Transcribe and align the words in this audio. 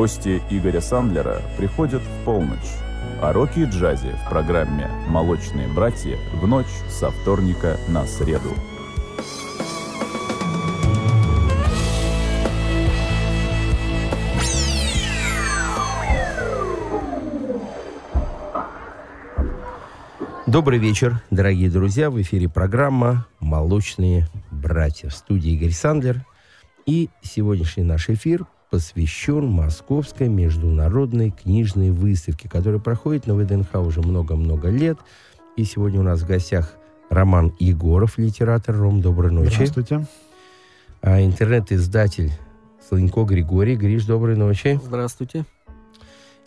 Гости 0.00 0.40
Игоря 0.48 0.80
Сандлера 0.80 1.42
приходят 1.58 2.00
в 2.00 2.24
полночь, 2.24 2.58
а 3.20 3.34
роки 3.34 3.58
и 3.58 3.64
джазе 3.66 4.18
в 4.24 4.30
программе 4.30 4.88
«Молочные 5.08 5.68
братья» 5.68 6.16
в 6.32 6.46
ночь 6.46 6.72
со 6.88 7.10
вторника 7.10 7.76
на 7.86 8.06
среду. 8.06 8.48
Добрый 20.46 20.78
вечер, 20.78 21.22
дорогие 21.30 21.68
друзья. 21.68 22.08
В 22.08 22.18
эфире 22.22 22.48
программа 22.48 23.26
«Молочные 23.38 24.28
братья». 24.50 25.10
В 25.10 25.12
студии 25.14 25.52
Игорь 25.52 25.72
Сандлер. 25.72 26.24
И 26.86 27.10
сегодняшний 27.22 27.84
наш 27.84 28.08
эфир 28.08 28.46
посвящен 28.70 29.46
Московской 29.46 30.28
международной 30.28 31.30
книжной 31.30 31.90
выставке, 31.90 32.48
которая 32.48 32.80
проходит 32.80 33.26
на 33.26 33.34
ВДНХ 33.34 33.74
уже 33.74 34.00
много-много 34.00 34.68
лет. 34.68 34.98
И 35.56 35.64
сегодня 35.64 36.00
у 36.00 36.04
нас 36.04 36.22
в 36.22 36.26
гостях 36.26 36.74
Роман 37.10 37.52
Егоров, 37.58 38.18
литератор. 38.18 38.76
Ром, 38.76 39.00
доброй 39.00 39.32
ночи. 39.32 39.54
Здравствуйте. 39.54 40.06
А 41.02 41.20
интернет-издатель 41.20 42.30
Слынько 42.88 43.24
Григорий. 43.24 43.76
Гриш, 43.76 44.04
доброй 44.04 44.36
ночи. 44.36 44.80
Здравствуйте. 44.82 45.44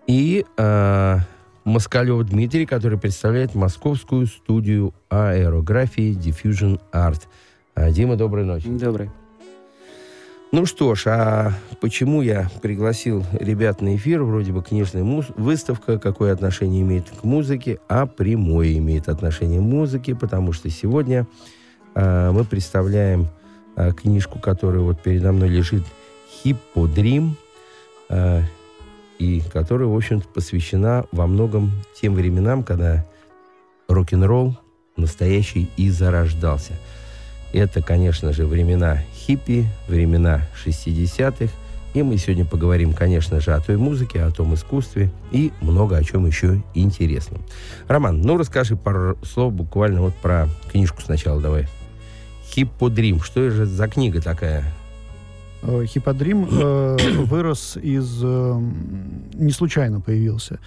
И 0.07 0.45
а, 0.57 1.19
Москалев 1.63 2.23
Дмитрий, 2.25 2.65
который 2.65 2.99
представляет 2.99 3.55
московскую 3.55 4.27
студию 4.27 4.93
аэрографии 5.09 6.17
Diffusion 6.17 6.81
Art. 6.91 7.21
А, 7.75 7.91
Дима, 7.91 8.17
доброй 8.17 8.43
ночи. 8.43 8.67
Добрый. 8.67 9.09
Ну 10.53 10.67
что 10.67 10.93
ж, 10.93 11.07
а 11.07 11.53
почему 11.81 12.21
я 12.21 12.47
пригласил 12.61 13.25
ребят 13.33 13.81
на 13.81 13.95
эфир? 13.95 14.21
Вроде 14.21 14.51
бы 14.51 14.61
книжная 14.61 15.03
муз- 15.03 15.31
выставка, 15.35 15.97
какое 15.97 16.31
отношение 16.31 16.83
имеет 16.83 17.09
к 17.09 17.23
музыке, 17.23 17.79
а 17.89 18.05
прямое 18.05 18.77
имеет 18.77 19.09
отношение 19.09 19.57
к 19.57 19.63
музыке, 19.63 20.13
потому 20.13 20.53
что 20.53 20.69
сегодня 20.69 21.25
а, 21.95 22.31
мы 22.31 22.43
представляем 22.43 23.29
а, 23.75 23.93
книжку, 23.93 24.37
которая 24.37 24.81
вот 24.81 25.01
передо 25.01 25.31
мной 25.31 25.49
лежит 25.49 25.85
«Хипподрим», 26.29 27.35
а, 28.09 28.43
и 29.17 29.41
которая, 29.51 29.87
в 29.87 29.97
общем-то, 29.97 30.27
посвящена 30.27 31.05
во 31.11 31.25
многом 31.25 31.71
тем 31.99 32.13
временам, 32.13 32.61
когда 32.61 33.07
рок-н-ролл 33.87 34.55
настоящий 34.97 35.67
и 35.77 35.89
зарождался. 35.89 36.73
Это, 37.53 37.83
конечно 37.83 38.33
же, 38.33 38.47
времена 38.47 38.97
хиппи, 39.15 39.67
времена 39.87 40.41
60-х. 40.65 41.53
И 41.93 42.01
мы 42.01 42.17
сегодня 42.17 42.43
поговорим, 42.43 42.93
конечно 42.93 43.39
же, 43.39 43.53
о 43.53 43.59
той 43.59 43.77
музыке, 43.77 44.23
о 44.23 44.31
том 44.31 44.55
искусстве 44.55 45.11
и 45.31 45.51
много 45.61 45.95
о 45.95 46.03
чем 46.03 46.25
еще 46.25 46.63
интересном. 46.73 47.43
Роман, 47.87 48.21
ну 48.21 48.37
расскажи 48.37 48.75
пару 48.75 49.15
слов 49.23 49.53
буквально 49.53 50.01
вот 50.01 50.15
про 50.15 50.49
книжку 50.71 51.03
сначала 51.03 51.39
давай. 51.39 51.67
Хипподрим. 52.47 53.21
Что 53.21 53.51
же 53.51 53.67
за 53.67 53.87
книга 53.87 54.21
такая? 54.21 54.65
Э, 55.61 55.85
Хиподрим 55.85 56.47
э, 56.49 56.97
вырос 57.25 57.77
из... 57.77 58.19
э, 58.23 58.61
не 59.33 59.51
случайно 59.51 60.01
появился. 60.01 60.59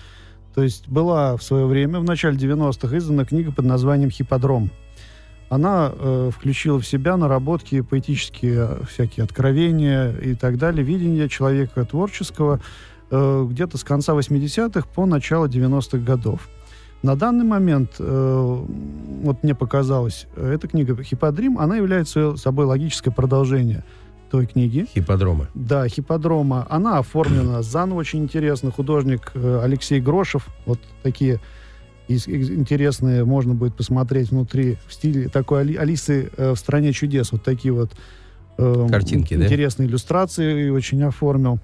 То 0.55 0.63
есть 0.63 0.89
была 0.89 1.37
в 1.37 1.43
свое 1.43 1.67
время, 1.67 1.99
в 1.99 2.05
начале 2.05 2.39
90-х, 2.39 2.97
издана 2.97 3.25
книга 3.25 3.51
под 3.51 3.65
названием 3.67 4.11
«Хиподром». 4.11 4.71
Она 5.49 5.93
э, 5.93 6.31
включила 6.35 6.81
в 6.81 6.87
себя 6.87 7.17
наработки, 7.17 7.81
поэтические 7.81 8.69
э, 8.69 8.85
всякие 8.89 9.25
откровения 9.25 10.13
и 10.13 10.35
так 10.35 10.59
далее, 10.59 10.85
видение 10.85 11.29
человека 11.29 11.85
творческого 11.85 12.61
э, 13.11 13.47
где-то 13.49 13.79
с 13.79 13.85
конца 13.85 14.15
80-х 14.15 14.89
по 14.95 15.07
начало 15.07 15.47
90-х 15.47 15.99
годов. 15.99 16.49
На 17.03 17.15
данный 17.15 17.45
момент, 17.45 17.97
э, 17.99 18.65
вот 19.23 19.43
мне 19.45 19.55
показалось, 19.55 20.27
э, 20.35 20.55
эта 20.55 20.67
книга 20.67 21.01
«Хиподрим», 21.01 21.59
она 21.59 21.77
является 21.77 22.37
собой 22.37 22.67
логическое 22.67 23.13
продолжение 23.13 23.85
той 24.31 24.47
книги. 24.47 24.87
Хипподрома. 24.93 25.47
Да, 25.55 25.87
хипподрома. 25.89 26.67
Она 26.69 26.99
оформлена 26.99 27.63
заново 27.63 28.01
очень 28.01 28.25
интересно. 28.25 28.73
Художник 28.73 29.31
э, 29.35 29.61
Алексей 29.63 30.01
Грошев. 30.01 30.49
Вот 30.65 30.81
такие 31.03 31.39
из- 32.09 32.29
интересные 32.29 33.25
можно 33.25 33.55
будет 33.55 33.75
посмотреть 33.75 34.31
внутри 34.31 34.77
в 34.87 34.93
стиле 34.93 35.29
такой 35.29 35.61
Али- 35.63 35.77
Алисы 35.77 36.31
э, 36.37 36.53
в 36.53 36.57
стране 36.57 36.93
чудес. 36.93 37.33
Вот 37.33 37.43
такие 37.43 37.73
вот 37.73 37.91
э, 38.59 38.87
Картинки, 38.91 39.35
да? 39.37 39.45
интересные 39.45 39.89
иллюстрации 39.89 40.69
очень 40.71 41.03
оформил. 41.03 41.59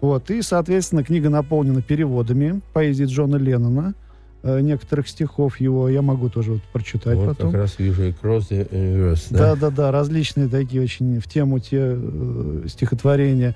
Вот. 0.00 0.30
И, 0.30 0.42
соответственно, 0.42 1.02
книга 1.02 1.30
наполнена 1.30 1.82
переводами 1.82 2.60
поэзии 2.72 3.04
Джона 3.04 3.36
Леннона, 3.36 3.94
э, 4.42 4.60
некоторых 4.60 5.08
стихов 5.08 5.58
его. 5.60 5.88
Я 5.88 6.02
могу 6.02 6.28
тоже 6.28 6.52
вот 6.52 6.62
прочитать 6.72 7.16
Вот 7.16 7.28
потом. 7.28 7.50
как 7.50 7.60
раз 7.62 7.78
вижу 7.78 8.02
Across 8.08 8.50
the 8.50 8.70
Universe. 8.70 9.26
Да, 9.30 9.56
да, 9.56 9.70
да, 9.70 9.90
различные 9.90 10.48
такие 10.48 10.82
очень 10.82 11.18
в 11.20 11.26
тему 11.26 11.58
те 11.58 11.78
э, 11.80 12.64
стихотворения. 12.68 13.54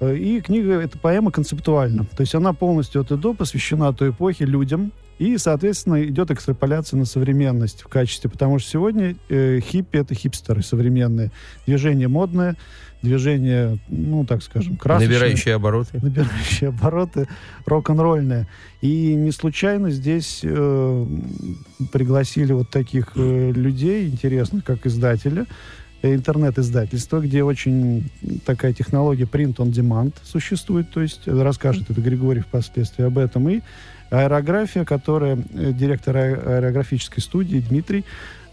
Э, 0.00 0.14
И 0.16 0.40
книга, 0.40 0.74
эта 0.80 0.98
поэма 0.98 1.30
концептуальна. 1.30 2.04
То 2.16 2.20
есть 2.22 2.34
она 2.34 2.52
полностью 2.52 3.00
от 3.02 3.10
и 3.12 3.16
до 3.16 3.34
посвящена 3.34 3.92
той 3.92 4.10
эпохе, 4.10 4.44
людям. 4.44 4.92
И, 5.18 5.36
соответственно, 5.36 6.04
идет 6.04 6.30
экстраполяция 6.30 6.96
на 6.96 7.04
современность 7.04 7.82
в 7.82 7.88
качестве. 7.88 8.30
Потому 8.30 8.58
что 8.60 8.70
сегодня 8.70 9.16
э, 9.28 9.58
хиппи— 9.60 9.96
это 9.98 10.14
хипстеры 10.14 10.62
современные. 10.62 11.32
Движение 11.66 12.06
модное, 12.06 12.54
движение, 13.02 13.78
ну, 13.88 14.24
так 14.24 14.44
скажем, 14.44 14.76
красочное 14.76 15.14
Набирающие 15.14 15.54
обороты. 15.56 15.98
набирающие 16.00 16.68
обороты, 16.68 17.26
рок-н-ролльные. 17.66 18.46
И 18.80 19.14
не 19.14 19.32
случайно 19.32 19.90
здесь 19.90 20.40
э, 20.44 21.06
пригласили 21.92 22.52
вот 22.52 22.70
таких 22.70 23.12
э, 23.16 23.50
людей 23.52 24.08
интересных, 24.08 24.64
как 24.64 24.86
издателя, 24.86 25.46
интернет-издательство, 26.02 27.20
где 27.20 27.42
очень 27.42 28.10
такая 28.46 28.72
технология 28.72 29.24
print 29.24 29.56
on 29.56 29.70
demand 29.70 30.14
существует, 30.22 30.90
то 30.90 31.00
есть 31.00 31.26
расскажет 31.26 31.90
это 31.90 32.00
Григорий 32.00 32.40
впоследствии 32.40 33.04
об 33.04 33.18
этом, 33.18 33.48
и 33.48 33.60
аэрография, 34.10 34.84
которая 34.84 35.36
э, 35.36 35.72
директор 35.72 36.16
аэ- 36.16 36.56
аэрографической 36.56 37.22
студии 37.22 37.58
Дмитрий, 37.58 38.04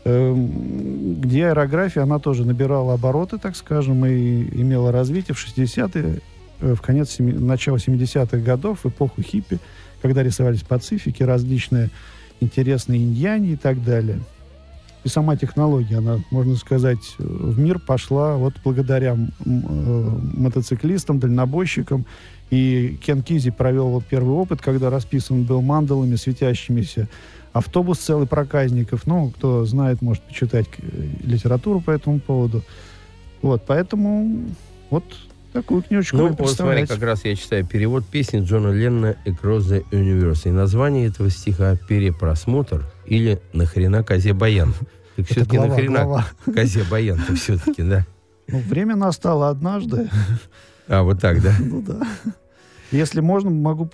эм, 0.05 1.21
где 1.21 1.47
аэрография, 1.47 2.03
она 2.03 2.19
тоже 2.19 2.45
набирала 2.45 2.95
обороты, 2.95 3.37
так 3.37 3.55
скажем, 3.55 4.05
и 4.05 4.43
имела 4.61 4.91
развитие 4.91 5.35
в 5.35 5.47
60-е, 5.47 6.21
э, 6.61 6.73
в 6.73 6.81
конец, 6.81 7.15
начало 7.19 7.77
70-х 7.77 8.37
годов, 8.37 8.79
в 8.83 8.89
эпоху 8.89 9.21
хиппи, 9.21 9.59
когда 10.01 10.23
рисовались 10.23 10.61
пацифики, 10.61 11.23
различные 11.23 11.89
интересные 12.41 13.01
иньяне 13.01 13.53
и 13.53 13.55
так 13.55 13.83
далее. 13.83 14.19
И 15.05 15.07
сама 15.07 15.37
технология, 15.37 15.99
она, 15.99 16.17
можно 16.31 16.55
сказать, 16.55 17.13
в 17.19 17.59
мир 17.59 17.77
пошла 17.77 18.37
вот 18.37 18.55
благодаря 18.63 19.13
э, 19.13 19.17
мотоциклистам, 19.45 21.19
дальнобойщикам. 21.19 22.07
И 22.49 22.97
Кен 23.05 23.21
Кизи 23.21 23.51
провел 23.51 23.89
вот 23.89 24.03
первый 24.05 24.33
опыт, 24.33 24.63
когда 24.63 24.89
расписан 24.89 25.43
был 25.43 25.61
мандалами, 25.61 26.15
светящимися 26.15 27.07
автобус 27.53 27.99
целый 27.99 28.25
проказников. 28.25 29.05
Ну, 29.05 29.29
кто 29.29 29.63
знает, 29.65 30.01
может 30.01 30.23
почитать 30.23 30.65
э, 30.79 31.07
литературу 31.21 31.81
по 31.81 31.91
этому 31.91 32.19
поводу. 32.19 32.63
Вот, 33.43 33.61
поэтому 33.67 34.45
вот 34.89 35.03
такую 35.55 35.83
книжечку 35.83 36.17
Ну, 36.17 36.35
вот 36.37 36.49
смотри, 36.51 36.85
как 36.85 37.01
раз 37.01 37.23
я 37.23 37.33
читаю 37.35 37.65
перевод 37.65 38.05
песни 38.05 38.41
Джона 38.41 38.71
Леннона 38.73 39.15
«Across 39.25 39.59
the 39.59 39.85
Universe». 39.89 40.49
И 40.49 40.51
название 40.51 41.07
этого 41.07 41.29
стиха 41.29 41.77
«Перепросмотр» 41.87 42.85
или 43.05 43.41
«Нахрена 43.53 44.03
козе 44.03 44.33
баян». 44.33 44.73
Так 45.15 45.27
все-таки 45.27 45.57
нахрена 45.57 46.03
глава. 46.03 46.25
козе 46.53 46.83
баян-то 46.83 47.35
все-таки, 47.35 47.83
да? 47.83 48.05
Ну, 48.49 48.59
время 48.59 48.97
настало 48.97 49.47
однажды. 49.47 50.09
А, 50.89 51.03
вот 51.03 51.21
так, 51.21 51.41
да? 51.41 51.55
Ну 51.57 51.81
да. 51.81 52.01
Если 52.91 53.21
можно, 53.21 53.49
могу 53.49 53.85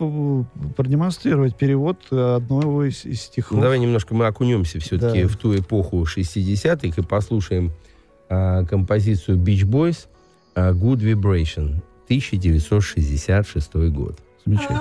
продемонстрировать 0.76 1.56
перевод 1.56 2.12
одного 2.12 2.86
из, 2.86 3.06
из 3.06 3.22
стихов. 3.22 3.58
Ну, 3.58 3.62
давай 3.62 3.78
немножко 3.78 4.16
мы 4.16 4.26
окунемся 4.26 4.80
все-таки 4.80 5.22
Да. 5.22 5.28
в 5.28 5.38
ту 5.38 5.56
эпоху 5.56 6.04
60-х 6.04 7.02
и 7.02 7.06
послушаем 7.06 7.72
а, 8.30 8.66
композицию 8.66 9.38
Beach 9.38 9.64
Boys 9.64 10.08
«Good 10.55 11.03
Vibration» 11.03 11.83
1966 12.09 13.91
год. 13.91 14.21
Замечательно. 14.45 14.81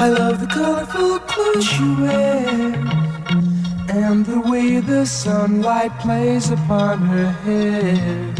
I 0.00 0.10
love 0.10 0.40
the 0.40 0.46
colorful 0.46 1.18
clothes 1.20 1.64
she 1.64 1.82
wears 1.82 2.76
and 3.90 4.24
the 4.24 4.40
way 4.40 4.78
the 4.80 5.04
sunlight 5.04 5.98
plays 5.98 6.50
upon 6.50 6.98
her 6.98 7.30
hair. 7.44 8.34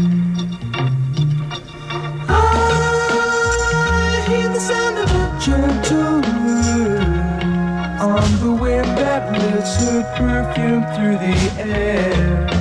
I 2.29 2.33
hear 4.27 4.49
the 4.49 4.59
sound 4.59 4.97
of 4.99 5.09
a 5.11 5.39
gentle 5.41 6.21
word 6.45 7.19
on 7.99 8.39
the 8.39 8.51
wind 8.61 8.97
that 8.97 9.31
lifts 9.33 9.75
her 9.83 10.03
perfume 10.15 10.85
through 10.95 11.17
the 11.17 11.35
air. 11.59 12.52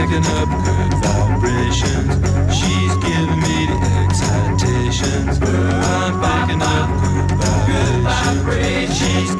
picking 0.00 0.24
up 0.38 0.48
good 0.64 0.94
vibrations. 1.04 2.12
She's 2.56 2.94
giving 3.04 3.40
me 3.44 3.66
the 3.68 3.78
excitations. 4.00 5.38
I'm 5.42 6.14
picking 6.24 6.62
up 6.62 6.88
good 7.66 8.02
vibrations. 8.02 8.98
She's 8.98 9.39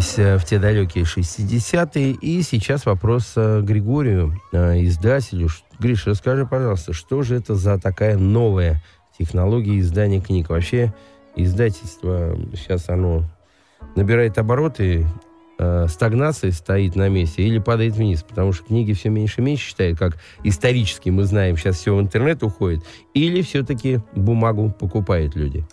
Окунулись 0.00 0.18
э, 0.18 0.38
в 0.38 0.44
те 0.44 0.58
далекие 0.58 1.04
60-е, 1.04 2.12
и 2.12 2.42
сейчас 2.42 2.86
вопрос 2.86 3.34
э, 3.36 3.60
Григорию, 3.62 4.40
э, 4.52 4.82
издателю. 4.84 5.48
Гриш, 5.78 6.06
расскажи, 6.06 6.46
пожалуйста, 6.46 6.92
что 6.92 7.22
же 7.22 7.36
это 7.36 7.54
за 7.54 7.78
такая 7.78 8.16
новая 8.16 8.82
технология 9.18 9.78
издания 9.78 10.20
книг? 10.20 10.48
Вообще, 10.48 10.92
издательство 11.36 12.36
сейчас 12.54 12.88
оно 12.88 13.24
набирает 13.96 14.38
обороты, 14.38 15.06
стагнация 15.88 16.52
стоит 16.52 16.96
на 16.96 17.10
месте 17.10 17.42
или 17.42 17.58
падает 17.58 17.94
вниз, 17.94 18.22
потому 18.22 18.52
что 18.52 18.64
книги 18.64 18.94
все 18.94 19.10
меньше 19.10 19.40
и 19.40 19.44
меньше 19.44 19.70
читают, 19.70 19.98
как 19.98 20.16
исторически 20.42 21.10
мы 21.10 21.24
знаем, 21.24 21.56
сейчас 21.58 21.76
все 21.76 21.94
в 21.94 22.00
интернет 22.00 22.42
уходит, 22.42 22.82
или 23.12 23.42
все-таки 23.42 24.00
бумагу 24.14 24.70
покупают 24.70 25.36
люди? 25.36 25.64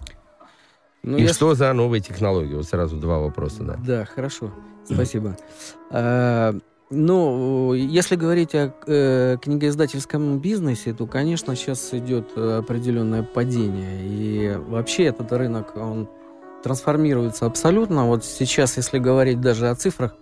Ну, 1.04 1.18
и 1.18 1.24
я 1.24 1.34
что 1.34 1.54
за 1.56 1.72
новые 1.74 2.02
технологии? 2.02 2.54
Вот 2.54 2.66
сразу 2.66 2.98
два 2.98 3.20
вопроса, 3.20 3.64
да. 3.64 3.78
Да, 3.86 4.06
хорошо. 4.06 4.52
Спасибо. 4.86 5.38
А, 5.92 6.56
Ну, 6.90 7.74
если 7.74 8.16
говорить 8.16 8.56
о 8.56 8.74
э, 8.88 9.38
книгоиздательском 9.42 10.40
бизнесе, 10.40 10.94
то, 10.94 11.06
конечно, 11.06 11.54
сейчас 11.56 11.94
идет 11.94 12.38
определенное 12.38 13.24
падение. 13.24 14.00
И 14.04 14.56
вообще 14.56 15.06
этот 15.06 15.32
рынок, 15.34 15.76
он 15.76 16.08
трансформируется 16.64 17.46
абсолютно. 17.46 18.08
Вот 18.08 18.24
сейчас, 18.24 18.78
если 18.78 19.00
говорить 19.00 19.42
даже 19.42 19.70
о 19.70 19.76
цифрах, 19.76 20.16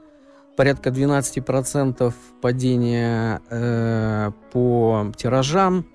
порядка 0.56 0.90
12% 0.90 2.14
падения 2.42 3.42
э, 3.50 4.32
по 4.52 5.12
тиражам 5.16 5.86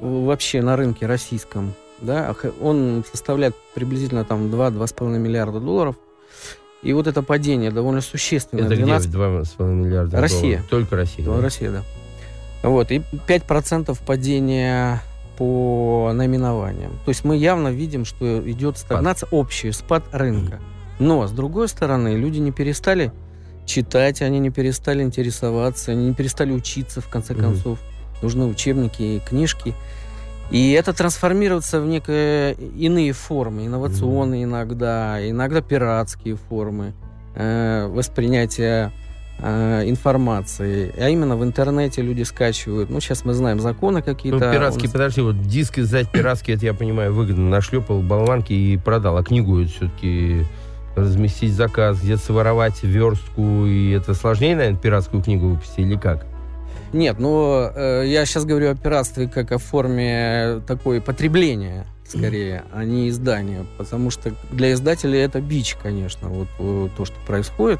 вообще 0.00 0.62
на 0.62 0.76
рынке 0.76 1.06
российском. 1.06 1.74
Да, 2.00 2.34
он 2.60 3.04
составляет 3.10 3.54
приблизительно 3.74 4.24
там 4.24 4.46
2-2,5 4.46 5.18
миллиарда 5.18 5.60
долларов. 5.60 5.96
И 6.82 6.92
вот 6.94 7.06
это 7.06 7.22
падение 7.22 7.70
довольно 7.70 8.00
существенное. 8.00 8.64
Это 8.64 8.76
12 8.76 9.08
где 9.08 9.18
2,5 9.18 9.64
миллиарда 9.66 10.20
Россия. 10.20 10.40
долларов? 10.40 10.66
Только 10.70 10.96
Россия. 10.96 11.26
да, 11.26 11.36
да? 11.36 11.42
Россия, 11.42 11.70
да. 11.70 11.82
Вот, 12.62 12.90
и 12.90 13.02
5% 13.26 13.98
падения 14.06 15.02
по 15.36 16.10
наименованиям. 16.12 16.92
То 17.04 17.08
есть 17.08 17.24
мы 17.24 17.36
явно 17.36 17.68
видим, 17.68 18.04
что 18.04 18.40
идет 18.50 18.76
стагнация, 18.76 19.28
общий 19.30 19.72
спад 19.72 20.04
рынка. 20.12 20.60
Но, 20.98 21.26
с 21.26 21.32
другой 21.32 21.68
стороны, 21.68 22.16
люди 22.16 22.38
не 22.38 22.52
перестали 22.52 23.10
читать, 23.64 24.20
они 24.20 24.38
не 24.38 24.50
перестали 24.50 25.02
интересоваться, 25.02 25.92
они 25.92 26.08
не 26.08 26.14
перестали 26.14 26.52
учиться, 26.52 27.00
в 27.00 27.08
конце 27.08 27.34
концов. 27.34 27.78
Нужны 28.20 28.44
учебники 28.44 29.02
и 29.02 29.20
книжки. 29.20 29.74
И 30.50 30.72
это 30.72 30.92
трансформируется 30.92 31.80
в 31.80 31.86
некие 31.86 32.54
иные 32.54 33.12
формы, 33.12 33.66
инновационные 33.66 34.44
иногда, 34.44 35.18
иногда 35.28 35.60
пиратские 35.60 36.36
формы 36.36 36.92
э, 37.36 37.86
воспринятия 37.86 38.92
э, 39.38 39.82
информации. 39.88 40.92
А 40.98 41.08
именно 41.08 41.36
в 41.36 41.44
интернете 41.44 42.02
люди 42.02 42.22
скачивают. 42.24 42.90
Ну, 42.90 42.98
сейчас 43.00 43.24
мы 43.24 43.32
знаем 43.34 43.60
законы 43.60 43.98
Ну, 43.98 44.04
какие-то. 44.04 44.38
пиратский, 44.52 44.82
У 44.82 44.86
нас- 44.86 44.92
подожди, 44.92 45.20
вот 45.20 45.40
диск 45.42 45.78
издать 45.78 46.10
пиратский, 46.10 46.54
это 46.54 46.66
я 46.66 46.74
понимаю, 46.74 47.14
выгодно. 47.14 47.48
Нашлепал 47.48 48.00
болванки 48.02 48.52
и 48.52 48.76
продал. 48.76 49.18
А 49.18 49.22
книгу 49.22 49.64
все-таки 49.66 50.44
разместить 50.96 51.52
заказ, 51.52 52.00
где-то 52.02 52.20
своровать 52.22 52.82
верстку, 52.82 53.66
и 53.66 53.92
это 53.92 54.12
сложнее, 54.14 54.56
наверное, 54.56 54.80
пиратскую 54.80 55.22
книгу 55.22 55.46
выпустить 55.50 55.78
или 55.78 55.96
как? 55.96 56.26
Нет, 56.92 57.18
ну, 57.18 57.70
э, 57.74 58.04
я 58.06 58.26
сейчас 58.26 58.44
говорю 58.44 58.70
о 58.70 58.74
пиратстве 58.74 59.28
как 59.28 59.52
о 59.52 59.58
форме 59.58 60.60
такой 60.66 61.00
потребления, 61.00 61.86
скорее, 62.06 62.64
а 62.72 62.84
не 62.84 63.08
издания. 63.08 63.64
Потому 63.78 64.10
что 64.10 64.32
для 64.50 64.72
издателей 64.72 65.20
это 65.20 65.40
бич, 65.40 65.76
конечно, 65.80 66.28
вот 66.28 66.48
э, 66.58 66.88
то, 66.96 67.04
что 67.04 67.14
происходит. 67.26 67.78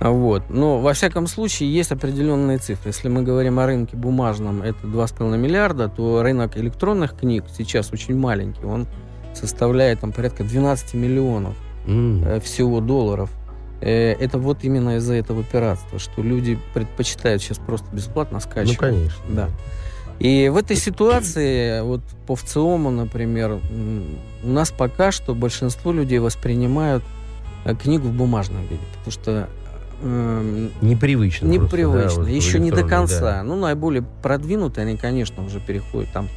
Вот. 0.00 0.44
Но, 0.50 0.80
во 0.80 0.92
всяком 0.92 1.26
случае, 1.26 1.72
есть 1.72 1.90
определенные 1.90 2.58
цифры. 2.58 2.90
Если 2.90 3.08
мы 3.08 3.22
говорим 3.22 3.58
о 3.58 3.66
рынке 3.66 3.96
бумажном, 3.96 4.62
это 4.62 4.86
2,5 4.86 5.36
миллиарда, 5.36 5.88
то 5.88 6.22
рынок 6.22 6.56
электронных 6.56 7.16
книг 7.16 7.44
сейчас 7.56 7.92
очень 7.92 8.16
маленький. 8.16 8.64
Он 8.64 8.86
составляет 9.34 10.00
там 10.00 10.12
порядка 10.12 10.44
12 10.44 10.94
миллионов 10.94 11.54
э, 11.86 12.40
всего 12.42 12.80
долларов. 12.80 13.30
Э, 13.80 14.12
Это 14.12 14.38
вот 14.38 14.64
именно 14.64 14.96
из-за 14.96 15.14
этого 15.14 15.42
пиратства, 15.44 15.98
что 15.98 16.22
люди 16.22 16.58
предпочитают 16.74 17.42
сейчас 17.42 17.58
просто 17.58 17.86
бесплатно 17.92 18.38
Ну, 18.38 18.40
скачивать. 18.40 18.78
конечно. 18.78 19.22
Да. 19.28 19.48
И 20.18 20.48
в 20.48 20.56
этой 20.56 20.76
ситуации, 20.76 21.82
вот 21.82 22.00
по 22.26 22.36
ВЦИОМу, 22.36 22.90
например, 22.90 23.58
у 24.42 24.48
нас 24.48 24.70
пока 24.70 25.12
что 25.12 25.34
большинство 25.34 25.92
людей 25.92 26.18
воспринимают 26.20 27.04
э, 27.66 27.74
книгу 27.74 28.08
в 28.08 28.12
бумажном 28.12 28.62
виде, 28.62 28.80
потому 28.98 29.12
что 29.12 29.48
эм, 30.02 30.70
Непривычно. 30.80 31.48
просто, 31.48 31.64
непривычно, 31.64 32.08
да, 32.14 32.20
вот 32.20 32.28
еще 32.28 32.58
не 32.58 32.70
до 32.70 32.84
конца. 32.84 33.20
да. 33.20 33.42
Ну, 33.42 33.56
наиболее 33.56 34.04
продвинутые, 34.22 34.86
они, 34.86 34.96
конечно, 34.96 35.44
уже 35.44 35.60
переходят 35.60 36.10
там 36.12 36.28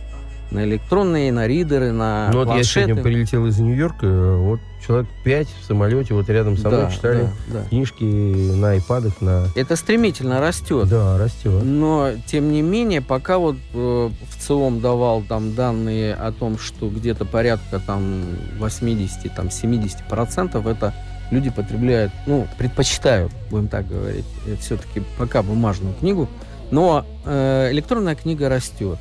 на 0.52 0.64
электронные, 0.66 1.32
на 1.32 1.48
ридеры, 1.48 1.92
на 1.92 2.30
Ну 2.32 2.44
вот 2.44 2.56
я 2.56 2.64
сегодня 2.64 2.96
прилетел 3.02 3.46
из 3.46 3.60
Нью-Йорка, 3.60 4.06
э, 4.06 4.36
вот 4.38 4.60
человек 4.86 5.08
пять 5.24 5.48
в 5.62 5.66
самолете, 5.66 6.14
вот 6.14 6.30
рядом 6.30 6.58
со 6.58 6.70
мной 6.70 6.86
Да, 6.86 6.92
читали 6.92 7.30
да, 7.48 7.60
да. 7.60 7.70
книжки 7.70 8.04
на 8.04 8.72
айпадах, 8.72 9.22
на... 9.22 9.46
Это 9.56 9.76
стремительно 9.76 10.40
растет. 10.40 10.88
Да, 10.90 11.18
растет. 11.18 11.64
Но, 11.64 12.12
тем 12.26 12.52
не 12.52 12.62
менее, 12.62 13.02
пока 13.02 13.38
вот 13.38 13.58
э, 13.74 13.78
в 14.10 14.38
ЦИОМ 14.40 14.82
давал 14.82 15.22
там 15.22 15.54
данные 15.54 16.16
о 16.16 16.32
том, 16.32 16.58
что 16.58 16.90
где-то 16.90 17.26
порядка 17.26 17.80
там 17.80 18.24
80, 18.58 19.34
там 19.36 19.52
70 19.52 20.08
процентов 20.08 20.66
это 20.66 20.94
люди 21.32 21.50
потребляют, 21.50 22.12
ну, 22.26 22.48
предпочитают, 22.58 23.32
будем 23.52 23.68
так 23.68 23.88
говорить, 23.88 24.26
все-таки 24.60 25.04
пока 25.18 25.44
бумажную 25.44 25.94
книгу, 25.94 26.28
но 26.72 27.06
э, 27.26 27.70
электронная 27.72 28.16
книга 28.16 28.50
растет. 28.50 28.98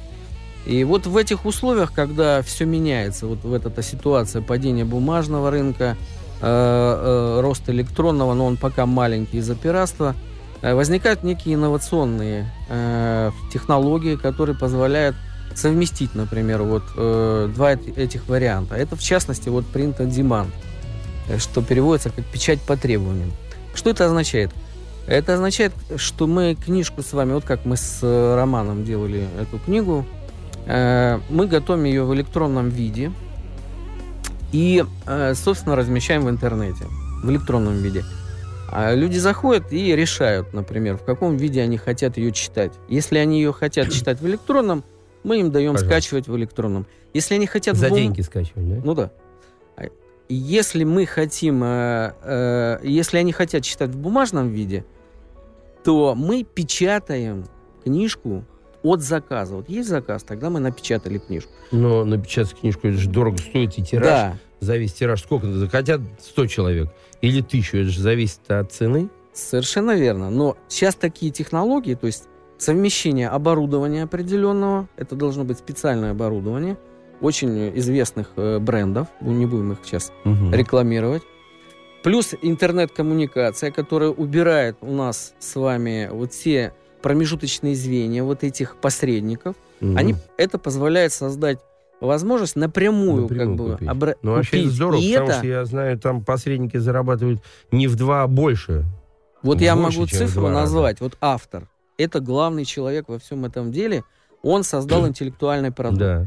И 0.69 0.85
вот 0.85 1.07
в 1.07 1.17
этих 1.17 1.47
условиях, 1.47 1.95
когда 1.95 2.43
все 2.43 2.67
меняется, 2.67 3.27
вот 3.27 3.43
в 3.43 3.55
эта 3.55 3.83
ситуация 3.83 4.43
падения 4.43 4.85
бумажного 4.85 5.51
рынка, 5.51 5.97
э, 6.43 6.45
э, 6.47 7.41
рост 7.41 7.69
электронного, 7.71 8.35
но 8.35 8.45
он 8.45 8.59
пока 8.59 8.85
маленький 8.85 9.39
из-за 9.39 9.55
пиратства, 9.55 10.15
э, 10.61 10.75
возникают 10.75 11.23
некие 11.23 11.55
инновационные 11.55 12.53
э, 12.69 13.31
технологии, 13.51 14.17
которые 14.17 14.55
позволяют 14.55 15.17
совместить, 15.55 16.15
например, 16.15 16.63
вот 16.63 16.83
э, 16.99 17.51
два 17.55 17.73
эт- 17.73 17.97
этих 17.97 18.29
варианта. 18.29 18.75
Это, 18.75 18.95
в 18.95 19.03
частности, 19.03 19.49
вот 19.49 19.65
print 19.73 19.99
on 20.01 20.11
demand, 20.11 20.51
э, 21.31 21.39
что 21.39 21.63
переводится 21.63 22.11
как 22.11 22.27
печать 22.27 22.61
по 22.61 22.77
требованиям. 22.77 23.33
Что 23.75 23.89
это 23.89 24.05
означает? 24.05 24.51
Это 25.07 25.33
означает, 25.33 25.73
что 25.97 26.27
мы 26.27 26.55
книжку 26.55 27.03
с 27.03 27.15
вами, 27.15 27.33
вот 27.33 27.45
как 27.45 27.65
мы 27.65 27.79
с 27.79 28.01
э, 28.03 28.35
Романом 28.37 28.85
делали 28.85 29.27
эту 29.41 29.59
книгу, 29.59 30.05
мы 30.69 31.47
готовим 31.47 31.85
ее 31.85 32.05
в 32.05 32.15
электронном 32.15 32.69
виде 32.69 33.11
и, 34.53 34.85
э, 35.07 35.35
собственно, 35.35 35.77
размещаем 35.77 36.23
в 36.25 36.31
интернете 36.31 36.85
в 37.23 37.31
электронном 37.31 37.75
виде. 37.75 38.05
А 38.71 38.95
люди 38.95 39.17
заходят 39.19 39.73
и 39.73 39.97
решают, 39.97 40.53
например, 40.53 40.99
в 40.99 41.05
каком 41.05 41.37
виде 41.37 41.63
они 41.63 41.79
хотят 41.79 42.17
ее 42.19 42.33
читать. 42.33 42.73
Если 42.89 43.19
они 43.19 43.39
ее 43.41 43.53
хотят 43.53 43.91
читать 43.91 44.21
в 44.21 44.27
электронном, 44.27 44.85
мы 45.25 45.41
им 45.41 45.51
даем 45.51 45.73
Пожалуйста. 45.73 46.01
скачивать 46.01 46.29
в 46.29 46.37
электронном. 46.37 46.87
Если 47.15 47.35
они 47.35 47.47
хотят 47.47 47.77
За 47.77 47.89
бум- 47.89 47.97
деньги 47.99 48.21
скачивать, 48.21 48.69
да? 48.69 48.81
ну 48.85 48.95
да. 48.95 49.11
А 49.77 49.85
Если 50.29 50.85
мы 50.85 51.07
хотим, 51.07 51.63
э, 51.65 52.13
э, 52.23 52.79
если 52.83 53.17
они 53.17 53.33
хотят 53.33 53.65
читать 53.65 53.91
в 53.91 53.97
бумажном 53.97 54.51
виде, 54.51 54.85
то 55.83 56.15
мы 56.15 56.45
печатаем 56.45 57.47
книжку 57.83 58.45
от 58.83 59.01
заказа. 59.03 59.57
Вот 59.57 59.69
есть 59.69 59.89
заказ, 59.89 60.23
тогда 60.23 60.51
мы 60.51 60.61
напечатали 60.61 61.19
книжку. 61.19 61.51
Но 61.73 62.05
напечатать 62.05 62.55
книжку, 62.59 62.89
это 62.89 62.97
же 62.99 63.09
дорого 63.09 63.39
стоит, 63.39 63.79
и 63.79 63.83
тираж, 63.83 64.05
Да, 64.07 64.37
зависит 64.61 64.97
тираж. 64.97 65.21
Сколько 65.23 65.47
захотят? 65.53 66.01
100 66.21 66.47
человек. 66.47 66.89
Или 67.21 67.41
тысячу, 67.43 67.79
это 67.79 67.91
же 67.91 68.01
зависит 68.01 68.41
от 68.51 68.73
цены. 68.73 69.09
совершенно 69.33 69.93
верно. 69.97 70.31
Но 70.31 70.57
сейчас 70.69 70.95
такие 70.97 71.31
технологии, 71.33 71.95
то 71.95 72.07
есть 72.07 72.25
совмещение 72.59 73.29
оборудования 73.29 74.03
определенного, 74.03 74.89
это 74.97 75.15
должно 75.15 75.45
быть 75.45 75.59
специальное 75.59 76.11
оборудование, 76.11 76.77
очень 77.21 77.77
известных 77.79 78.31
э, 78.37 78.59
брендов, 78.59 79.09
ну, 79.21 79.33
не 79.33 79.47
будем 79.47 79.73
их 79.73 79.79
сейчас 79.85 80.13
Мгм. 80.25 80.53
рекламировать. 80.55 81.23
Плюс 82.05 82.33
интернет-коммуникация, 82.43 83.71
которая 83.71 84.11
убирает 84.11 84.77
у 84.81 84.93
нас 84.93 85.35
с 85.39 85.57
вами 85.57 86.09
вот 86.13 86.33
все 86.33 86.73
промежуточные 87.03 87.75
звенья 87.75 88.23
вот 88.25 88.45
этих 88.45 88.77
посредников. 88.77 89.57
Мгм. 89.81 89.97
Они, 89.97 90.15
это 90.37 90.59
позволяет 90.59 91.13
создать 91.13 91.59
возможность 92.01 92.57
напрямую, 92.57 93.23
Напрямую 93.23 93.47
как 93.49 93.57
бы 93.57 93.73
купить. 93.73 93.89
обра- 93.89 94.17
Ну, 94.23 94.33
вообще 94.33 94.51
это 94.59 94.59
купить. 94.65 94.75
здорово, 94.77 95.01
И 95.01 95.13
потому 95.13 95.29
это, 95.31 95.39
что 95.39 95.47
я 95.47 95.65
знаю, 95.65 95.99
там 95.99 96.25
посредники 96.25 96.77
зарабатывают 96.77 97.43
не 97.73 97.87
в 97.89 97.97
два, 97.97 98.23
а 98.23 98.27
больше. 98.29 98.85
вот 99.43 99.61
я 99.61 99.75
больше, 99.75 99.99
могу 99.99 100.07
чем 100.09 100.19
в 100.19 100.21
цифру 100.29 100.41
два 100.43 100.51
раза. 100.51 100.61
назвать. 100.63 101.01
Вот 101.01 101.17
автор, 101.21 101.69
это 101.97 102.21
главный 102.21 102.65
человек 102.65 103.09
во 103.09 103.19
всем 103.19 103.45
этом 103.45 103.73
деле. 103.73 104.05
Он 104.43 104.63
создал 104.65 105.07
интеллектуальный 105.09 105.73
продукт. 105.73 105.99
Да. 106.01 106.27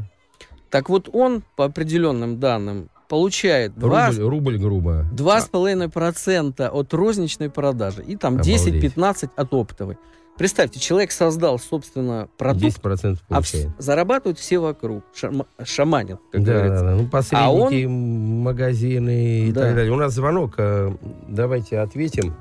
Так 0.70 0.88
вот 0.88 1.08
он, 1.12 1.42
по 1.56 1.66
определенным 1.66 2.40
данным, 2.40 2.88
получает 3.08 3.78
два 3.78 4.08
Рубль, 4.08 4.22
рубль 4.22 4.58
грубо. 4.58 5.04
Два 5.12 5.40
с 5.42 5.46
половиной 5.48 5.90
процента 5.90 6.70
от 6.70 6.94
розничной 6.94 7.50
продажи 7.50 8.02
и 8.02 8.16
там 8.16 8.34
Обалдеть. 8.34 8.96
10-15 8.96 9.30
от 9.36 9.52
оптовой. 9.52 9.98
Представьте, 10.38 10.80
человек 10.80 11.10
создал, 11.12 11.58
собственно, 11.58 12.28
продукт, 12.38 12.64
10% 12.64 13.18
а 13.28 13.40
вс- 13.40 13.50
получает. 13.52 13.68
зарабатывают 13.78 14.38
все 14.38 14.58
вокруг, 14.58 15.04
шама- 15.14 15.46
шаманят, 15.62 16.18
как 16.32 16.42
да, 16.42 16.52
говорится. 16.52 16.84
да, 16.84 16.90
да. 16.90 16.96
Ну, 16.96 17.06
посредники, 17.08 17.84
А 17.84 17.88
магазины 17.88 19.48
и 19.48 19.52
Да. 19.52 19.60
так 19.66 19.74
далее. 19.76 19.92
У 19.92 19.96
нас 19.96 20.12
звонок. 20.14 20.54
э, 20.58 20.90
Давайте 21.28 21.78
ответим. 21.78 22.34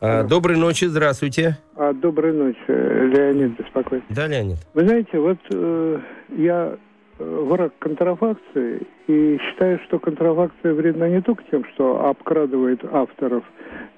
А, 0.00 0.24
Доброй 0.24 0.56
ночи, 0.58 0.86
здравствуйте. 0.86 1.56
А, 1.76 1.92
доброй 1.92 2.32
ночи, 2.32 2.58
Леонид 2.68 3.58
беспокоит. 3.58 4.02
Да, 4.10 4.26
Леонид. 4.26 4.58
Вы 4.74 4.86
знаете, 4.86 5.18
вот 5.18 5.38
э, 5.52 5.98
я 6.36 6.76
э, 7.18 7.44
враг 7.48 7.72
контрафакции 7.78 8.86
и 9.06 9.38
считаю, 9.38 9.78
что 9.86 9.98
контрафакция 9.98 10.74
вредна 10.74 11.08
не 11.08 11.22
только 11.22 11.44
тем, 11.50 11.64
что 11.74 12.04
обкрадывает 12.06 12.84
авторов, 12.84 13.44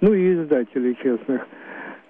ну 0.00 0.12
и 0.14 0.34
издателей 0.34 0.96
честных, 1.02 1.42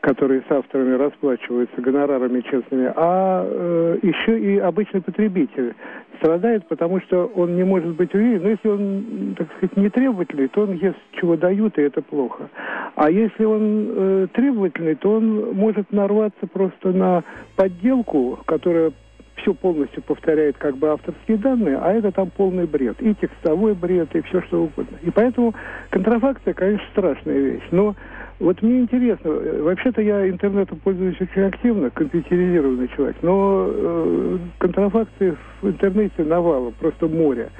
которые 0.01 0.43
с 0.49 0.51
авторами 0.51 0.95
расплачиваются 0.95 1.81
гонорарами 1.81 2.41
честными, 2.43 2.93
а 2.95 3.45
э, 3.45 3.99
еще 4.03 4.39
и 4.39 4.59
обычный 4.59 5.01
потребитель 5.01 5.75
страдает, 6.19 6.67
потому 6.69 7.01
что 7.01 7.27
он 7.27 7.57
не 7.57 7.65
может 7.65 7.95
быть 7.95 8.15
уверен. 8.15 8.43
Но 8.43 8.49
если 8.51 8.69
он, 8.69 9.35
так 9.37 9.49
сказать, 9.57 9.77
не 9.77 9.91
требовательный, 9.91 10.49
то 10.49 10.63
он 10.63 10.73
ест, 10.73 10.99
чего 11.13 11.37
дают, 11.37 11.79
и 11.79 11.83
это 11.83 12.03
плохо. 12.03 12.49
А 12.95 13.11
если 13.11 13.45
он 13.45 13.89
э, 13.91 14.27
требовательный, 14.33 14.95
то 14.95 15.15
он 15.15 15.55
может 15.55 15.91
нарваться 15.93 16.47
просто 16.47 16.91
на 16.91 17.25
подделку, 17.57 18.39
которая 18.47 18.93
все 19.37 19.55
полностью 19.55 20.03
повторяет 20.03 20.57
как 20.59 20.77
бы 20.77 20.89
авторские 20.89 21.39
данные, 21.39 21.79
а 21.81 21.93
это 21.93 22.13
там 22.13 22.31
полный 22.31 22.67
бред. 22.67 23.01
И 23.01 23.15
текстовой 23.15 23.75
бред, 23.75 24.15
и 24.15 24.23
все 24.23 24.43
что 24.43 24.65
угодно. 24.65 24.97
И 25.03 25.11
поэтому 25.11 25.55
контрафакция, 25.91 26.55
конечно, 26.55 26.87
страшная 26.93 27.39
вещь. 27.39 27.63
Но 27.71 27.95
вот 28.41 28.63
мне 28.63 28.81
интересно, 28.81 29.29
э, 29.31 29.63
вообще-то 29.63 30.01
я 30.01 30.29
интернетом 30.29 30.79
пользуюсь 30.79 31.21
очень 31.21 31.43
активно, 31.43 31.91
компьютеризированный 31.91 32.89
человек, 32.89 33.17
но 33.23 33.69
э, 33.69 34.39
контрафакции 34.59 35.37
в 35.61 35.69
интернете 35.69 36.23
навалом, 36.23 36.73
просто 36.79 37.09
море. 37.09 37.51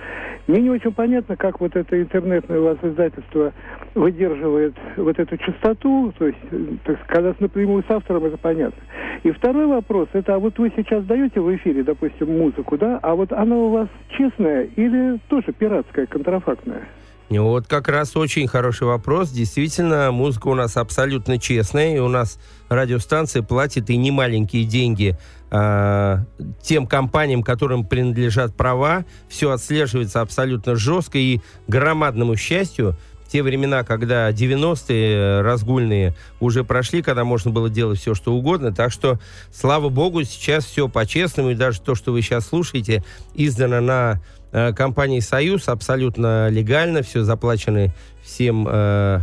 Мне 0.47 0.63
не 0.63 0.71
очень 0.71 0.93
понятно, 0.93 1.37
как 1.37 1.61
вот 1.61 1.75
это 1.75 2.01
интернетное 2.01 2.61
у 2.61 2.65
вас 2.65 2.79
издательство 2.83 3.53
выдерживает 3.95 4.75
вот 4.97 5.19
эту 5.19 5.37
частоту, 5.37 6.13
то 6.17 6.27
есть, 6.29 6.39
э, 6.53 6.65
так 6.85 7.03
сказать, 7.05 7.41
напрямую 7.41 7.83
с 7.83 7.91
автором, 7.91 8.27
это 8.27 8.39
понятно. 8.39 8.81
И 9.25 9.33
второй 9.33 9.67
вопрос, 9.67 10.09
это 10.13 10.37
а 10.37 10.39
вот 10.39 10.59
вы 10.59 10.73
сейчас 10.77 11.05
даете 11.05 11.41
в 11.41 11.55
эфире, 11.57 11.83
допустим, 11.83 12.39
музыку, 12.39 12.79
да, 12.79 13.01
а 13.03 13.17
вот 13.17 13.33
она 13.33 13.57
у 13.57 13.71
вас 13.71 13.89
честная 14.11 14.69
или 14.77 15.19
тоже 15.29 15.53
пиратская, 15.53 16.07
контрафактная? 16.07 16.87
Ну, 17.31 17.45
Вот 17.45 17.67
как 17.67 17.89
раз 17.89 18.17
очень 18.17 18.47
хороший 18.47 18.87
вопрос. 18.87 19.31
Действительно, 19.31 20.11
музыка 20.11 20.49
у 20.49 20.55
нас 20.55 20.77
абсолютно 20.77 21.39
честная, 21.39 21.97
и 21.97 21.99
у 21.99 22.09
нас 22.09 22.39
радиостанция 22.71 23.43
платит 23.43 23.91
и 23.91 23.97
немаленькие 23.97 24.65
деньги 24.65 25.19
а, 25.51 26.25
тем 26.63 26.87
компаниям, 26.87 27.43
которым 27.43 27.85
принадлежат 27.85 28.57
права. 28.57 29.05
Все 29.29 29.51
отслеживается 29.51 30.23
абсолютно 30.23 30.75
жестко, 30.77 31.19
и 31.19 31.41
громадному 31.67 32.35
счастью, 32.37 32.97
те 33.31 33.43
времена, 33.43 33.85
когда 33.85 34.31
90-е 34.31 35.43
разгульные 35.43 36.15
уже 36.41 36.65
прошли, 36.65 37.03
когда 37.03 37.25
можно 37.25 37.51
было 37.51 37.69
делать 37.71 38.01
все, 38.01 38.15
что 38.15 38.35
угодно. 38.35 38.75
Так 38.75 38.91
что, 38.91 39.19
слава 39.53 39.89
богу, 39.89 40.25
сейчас 40.25 40.65
все 40.65 40.89
по-честному, 40.89 41.51
и 41.51 41.55
даже 41.55 41.81
то, 41.81 41.95
что 41.95 42.13
вы 42.13 42.23
сейчас 42.23 42.49
слушаете, 42.49 43.05
издано 43.35 43.81
на 43.81 44.21
э, 44.53 44.73
компании 44.73 45.21
«Союз», 45.21 45.69
абсолютно 45.69 46.49
легально, 46.49 47.03
все 47.03 47.23
заплачены 47.23 47.93
всем 48.23 48.67
э, 48.69 49.21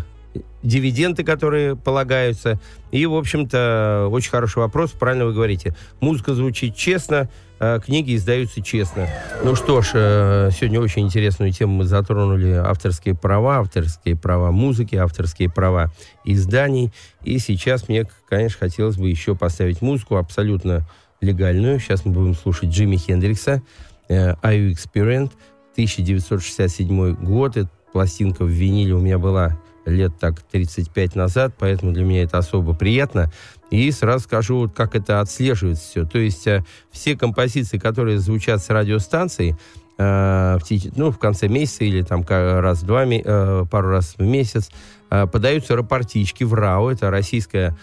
дивиденды, 0.63 1.23
которые 1.23 1.75
полагаются. 1.75 2.59
И, 2.91 3.05
в 3.05 3.15
общем-то, 3.15 4.07
очень 4.11 4.31
хороший 4.31 4.59
вопрос, 4.59 4.91
правильно 4.91 5.25
вы 5.25 5.33
говорите. 5.33 5.75
Музыка 5.99 6.33
звучит 6.33 6.75
честно, 6.75 7.15
э, 7.15 7.44
книги 7.83 8.15
издаются 8.15 8.61
честно. 8.61 9.07
Ну 9.43 9.55
что 9.55 9.81
ж, 9.81 9.91
э, 9.93 10.49
сегодня 10.51 10.79
очень 10.81 11.03
интересную 11.03 11.51
тему 11.51 11.77
мы 11.77 11.85
затронули. 11.85 12.51
Авторские 12.51 13.15
права, 13.15 13.59
авторские 13.59 14.15
права 14.15 14.51
музыки, 14.51 14.95
авторские 14.95 15.49
права 15.49 15.91
изданий. 16.23 16.91
И 17.23 17.39
сейчас 17.39 17.87
мне, 17.87 18.07
конечно, 18.27 18.59
хотелось 18.59 18.97
бы 18.97 19.09
еще 19.09 19.35
поставить 19.35 19.81
музыку 19.81 20.17
абсолютно 20.17 20.87
легальную. 21.21 21.79
Сейчас 21.79 22.05
мы 22.05 22.11
будем 22.13 22.35
слушать 22.35 22.69
Джимми 22.69 22.97
Хендрикса, 22.97 23.61
э, 24.09 24.33
«Are 24.33 24.53
You 24.53 24.71
Experienced?» 24.71 25.31
1967 25.75 27.15
год. 27.15 27.57
Эта 27.57 27.69
пластинка 27.91 28.43
в 28.43 28.49
виниле 28.49 28.93
у 28.93 28.99
меня 28.99 29.17
была 29.17 29.57
лет 29.85 30.17
так 30.19 30.41
35 30.41 31.15
назад, 31.15 31.53
поэтому 31.57 31.91
для 31.91 32.03
меня 32.03 32.23
это 32.23 32.37
особо 32.37 32.73
приятно. 32.73 33.31
И 33.69 33.91
сразу 33.91 34.23
скажу, 34.25 34.71
как 34.73 34.95
это 34.95 35.21
отслеживается 35.21 35.83
все. 35.83 36.05
То 36.05 36.17
есть 36.17 36.45
э, 36.47 36.63
все 36.91 37.17
композиции, 37.17 37.77
которые 37.77 38.19
звучат 38.19 38.61
с 38.61 38.69
радиостанции, 38.69 39.57
э, 39.97 40.57
в, 40.59 40.97
ну, 40.97 41.11
в 41.11 41.17
конце 41.17 41.47
месяца 41.47 41.83
или 41.83 42.01
там 42.01 42.23
раз 42.27 42.83
в 42.83 42.85
два, 42.85 43.05
э, 43.05 43.65
пару 43.69 43.89
раз 43.89 44.15
в 44.17 44.21
месяц, 44.21 44.69
подаются 45.09 45.75
рапортички 45.75 46.43
в 46.43 46.53
РАО, 46.53 46.91
это 46.91 47.09
российское 47.11 47.77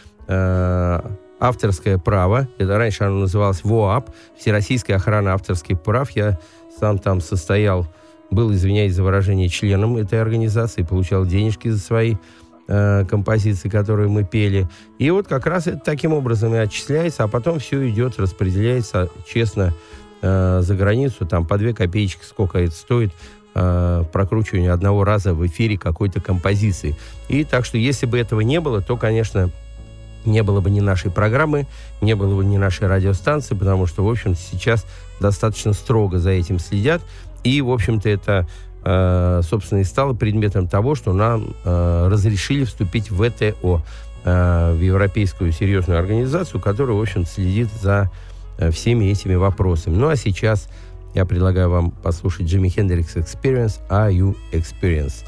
авторское 1.43 1.99
право, 1.99 2.49
это 2.59 2.79
раньше 2.79 3.05
оно 3.05 3.21
называлось 3.21 3.65
ВОАП, 3.65 4.11
Всероссийская 4.39 4.97
охрана 4.97 5.35
авторских 5.35 5.81
прав, 5.81 6.11
я 6.11 6.39
сам 6.79 6.99
там 6.99 7.21
состоял, 7.21 7.87
был, 8.31 8.53
извиняюсь 8.53 8.95
за 8.95 9.03
выражение, 9.03 9.49
членом 9.49 9.97
этой 9.97 10.21
организации, 10.21 10.83
получал 10.83 11.27
денежки 11.27 11.69
за 11.69 11.79
свои 11.79 12.17
э, 12.69 13.05
композиции, 13.09 13.69
которые 13.69 14.09
мы 14.09 14.25
пели. 14.25 14.69
И 14.99 15.11
вот 15.11 15.29
как 15.29 15.47
раз 15.47 15.67
это 15.67 15.79
таким 15.79 16.13
образом 16.13 16.55
и 16.55 16.59
отчисляется, 16.59 17.25
а 17.25 17.29
потом 17.29 17.59
все 17.59 17.89
идет, 17.89 18.19
распределяется 18.19 19.09
честно 19.27 19.75
э, 20.21 20.61
за 20.63 20.75
границу, 20.75 21.27
там 21.27 21.47
по 21.47 21.59
две 21.59 21.75
копеечки, 21.75 22.25
сколько 22.25 22.59
это 22.59 22.75
стоит, 22.75 23.13
э, 23.55 24.05
прокручивание 24.13 24.73
одного 24.73 25.05
раза 25.05 25.35
в 25.35 25.47
эфире 25.47 25.79
какой-то 25.79 26.21
композиции. 26.21 26.97
И 27.29 27.45
так 27.45 27.65
что, 27.65 27.79
если 27.79 28.07
бы 28.07 28.19
этого 28.19 28.41
не 28.41 28.61
было, 28.61 28.81
то, 28.81 28.97
конечно, 28.97 29.51
не 30.25 30.43
было 30.43 30.61
бы 30.61 30.71
ни 30.71 30.81
нашей 30.81 31.11
программы, 31.11 31.67
не 32.01 32.15
было 32.15 32.37
бы 32.37 32.45
ни 32.45 32.57
нашей 32.57 32.87
радиостанции, 32.87 33.55
потому 33.55 33.87
что, 33.87 34.05
в 34.05 34.09
общем 34.09 34.35
сейчас 34.37 34.87
достаточно 35.21 35.73
строго 35.73 36.19
за 36.19 36.31
этим 36.31 36.59
следят. 36.59 37.03
И, 37.45 37.61
в 37.61 37.71
общем-то, 37.71 38.09
это, 38.09 38.47
собственно, 38.85 39.81
и 39.81 39.85
стало 39.85 40.13
предметом 40.13 40.67
того, 40.67 40.95
что 40.95 41.13
нам 41.13 41.55
э, 41.65 42.09
разрешили 42.11 42.65
вступить 42.65 43.11
в 43.11 43.23
ВТО, 43.29 43.83
э, 44.25 44.73
в 44.75 44.81
Европейскую 44.81 45.53
серьезную 45.53 46.01
организацию, 46.01 46.61
которая, 46.61 46.97
в 46.97 47.01
общем 47.01 47.25
следит 47.25 47.69
за 47.81 48.11
э, 48.59 48.71
всеми 48.71 49.05
этими 49.07 49.35
вопросами. 49.35 49.97
Ну, 49.97 50.09
а 50.09 50.17
сейчас 50.17 50.69
я 51.15 51.25
предлагаю 51.25 51.71
вам 51.71 51.91
послушать 51.91 52.47
Джимми 52.47 52.69
Хендрикс 52.69 53.17
Experience 53.17 53.81
Are 53.89 54.13
You 54.13 54.37
Experienced? 54.53 55.27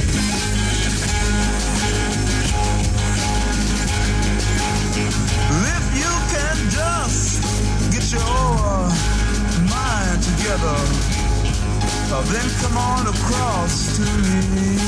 If 0.00 0.57
together, 10.58 10.78
uh, 12.10 12.22
then 12.32 12.48
come 12.60 12.76
on 12.76 13.06
across 13.06 13.96
to 13.96 14.02
me. 14.02 14.78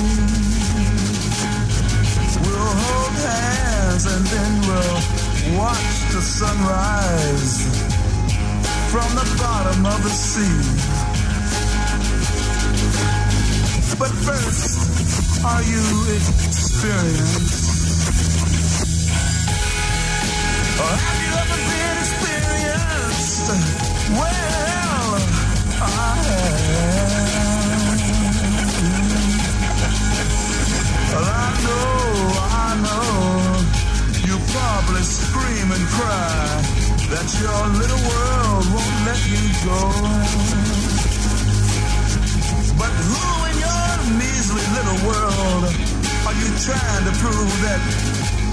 We'll 2.43 2.75
hold 2.83 3.13
hands 3.13 4.07
and 4.07 4.27
then 4.27 4.61
we'll 4.67 5.59
watch 5.59 5.89
the 6.13 6.23
sunrise 6.23 7.63
from 8.91 9.15
the 9.15 9.27
bottom 9.39 9.87
of 9.87 10.03
the 10.03 10.11
sea. 10.11 10.61
But 13.99 14.11
first, 14.11 15.45
are 15.45 15.63
you 15.63 15.83
experienced? 16.17 17.69
Or 20.81 20.93
have 20.97 21.21
you 21.23 21.33
ever 21.43 21.59
been 21.71 21.99
experienced? 21.99 23.51
Well, 24.19 24.70
you're 46.41 46.49
you 46.49 46.59
trying 46.59 47.05
to 47.05 47.13
prove 47.19 47.55
that 47.63 47.81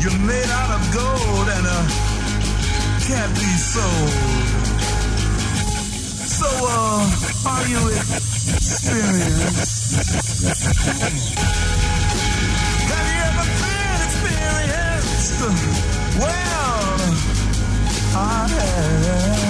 You're 0.01 0.19
made 0.25 0.49
out 0.49 0.71
of 0.75 0.81
gold 0.93 1.47
and 1.49 1.65
uh, 1.67 1.83
can't 3.07 3.33
be 3.35 3.51
sold? 3.57 4.46
So, 6.37 6.45
uh, 6.45 7.49
are 7.49 7.65
you 7.67 7.81
experienced? 8.53 8.93
Have 12.91 13.07
you 13.09 13.21
ever 13.25 13.45
been 13.57 14.01
experienced? 14.05 15.41
Well, 16.19 17.01
I 18.13 18.25
have. 18.53 19.47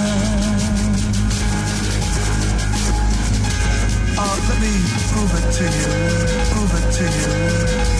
Uh, 4.16 4.36
let 4.48 4.58
me 4.62 4.72
prove 5.12 5.32
it 5.36 5.46
to 5.52 5.64
you. 5.64 5.92
Prove 6.54 6.72
it 6.72 6.86
to 6.94 7.04
you. 7.92 7.97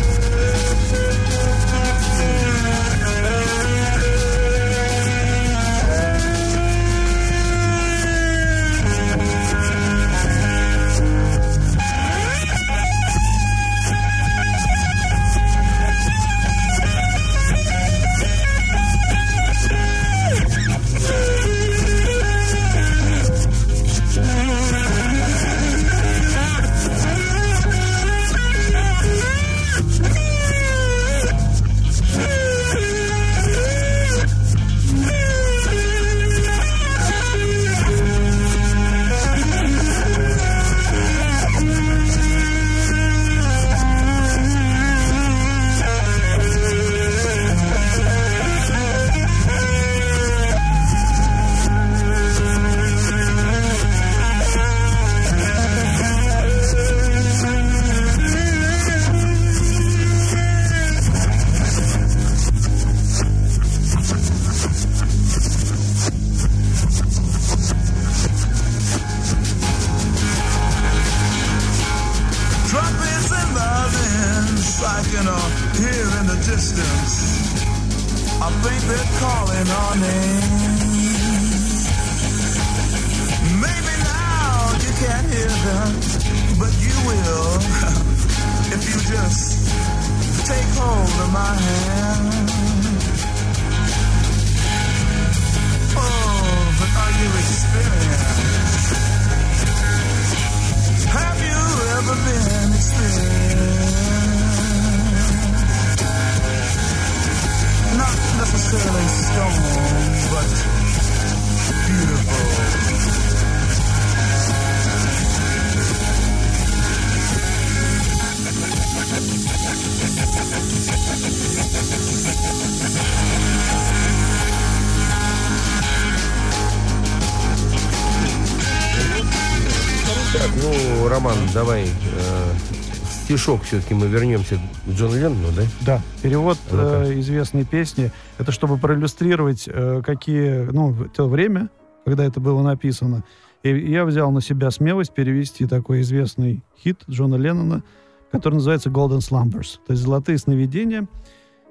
Стишок 133.48 133.62
все-таки 133.62 133.94
мы 133.94 134.08
вернемся 134.08 134.58
к 134.86 134.90
Джону 134.90 135.14
Леннону, 135.14 135.48
да? 135.56 135.62
Да, 135.86 136.02
перевод 136.22 136.58
э, 136.70 137.14
известной 137.18 137.64
песни. 137.64 138.12
Это 138.36 138.52
чтобы 138.52 138.76
проиллюстрировать, 138.76 139.64
э, 139.66 140.02
какие, 140.04 140.70
ну, 140.70 140.94
то 141.16 141.28
время, 141.28 141.70
когда 142.04 142.26
это 142.26 142.40
было 142.40 142.60
написано. 142.62 143.24
И 143.62 143.70
я 143.70 144.04
взял 144.04 144.30
на 144.32 144.42
себя 144.42 144.70
смелость 144.70 145.14
перевести 145.14 145.66
такой 145.66 146.02
известный 146.02 146.62
хит 146.78 147.04
Джона 147.08 147.36
Леннона, 147.36 147.84
который 148.30 148.54
называется 148.54 148.90
Golden 148.90 149.20
Slumbers. 149.20 149.78
То 149.86 149.92
есть 149.92 150.02
«Золотые 150.02 150.36
сновидения». 150.36 151.06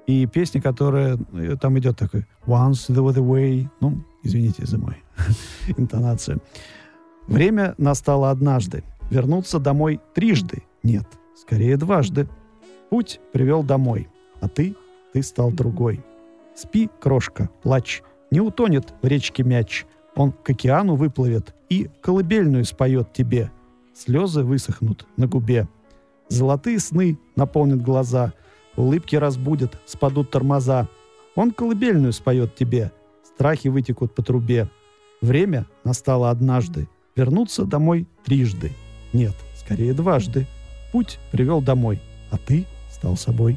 И 0.08 0.26
песня, 0.26 0.60
которая... 0.60 1.16
э, 1.32 1.54
Там 1.60 1.78
идет 1.78 1.96
такой 1.96 2.26
«Once 2.44 2.90
a 2.90 3.20
way». 3.20 3.68
Ну, 3.80 4.02
извините 4.24 4.66
за 4.66 4.78
мой 4.78 4.96
интонацию. 5.76 6.40
Время 7.28 7.76
настало 7.78 8.30
однажды. 8.30 8.82
Вернуться 9.10 9.60
домой 9.60 10.00
трижды. 10.12 10.64
Нет, 10.82 11.06
скорее 11.40 11.76
дважды. 11.76 12.28
Путь 12.90 13.20
привел 13.32 13.62
домой, 13.62 14.08
а 14.40 14.48
ты, 14.48 14.74
ты 15.12 15.22
стал 15.22 15.50
другой. 15.50 16.04
Спи, 16.54 16.90
крошка, 17.00 17.48
плачь, 17.62 18.02
не 18.30 18.40
утонет 18.40 18.92
в 19.02 19.06
речке 19.06 19.42
мяч. 19.42 19.86
Он 20.16 20.32
к 20.32 20.50
океану 20.50 20.96
выплывет 20.96 21.54
и 21.68 21.88
колыбельную 22.00 22.64
споет 22.64 23.12
тебе. 23.12 23.50
Слезы 23.94 24.42
высохнут 24.42 25.06
на 25.16 25.26
губе. 25.26 25.68
Золотые 26.28 26.78
сны 26.78 27.18
наполнят 27.36 27.82
глаза, 27.82 28.32
улыбки 28.76 29.16
разбудят, 29.16 29.78
спадут 29.86 30.30
тормоза. 30.30 30.88
Он 31.34 31.52
колыбельную 31.52 32.12
споет 32.12 32.54
тебе, 32.54 32.92
страхи 33.22 33.68
вытекут 33.68 34.14
по 34.14 34.22
трубе. 34.22 34.68
Время 35.20 35.66
настало 35.84 36.30
однажды, 36.30 36.88
вернуться 37.16 37.64
домой 37.64 38.06
трижды. 38.24 38.72
Нет, 39.12 39.34
скорее 39.56 39.94
дважды. 39.94 40.46
Путь 40.92 41.18
привел 41.30 41.60
домой, 41.60 42.00
а 42.30 42.36
ты 42.38 42.64
стал 42.92 43.16
собой. 43.16 43.56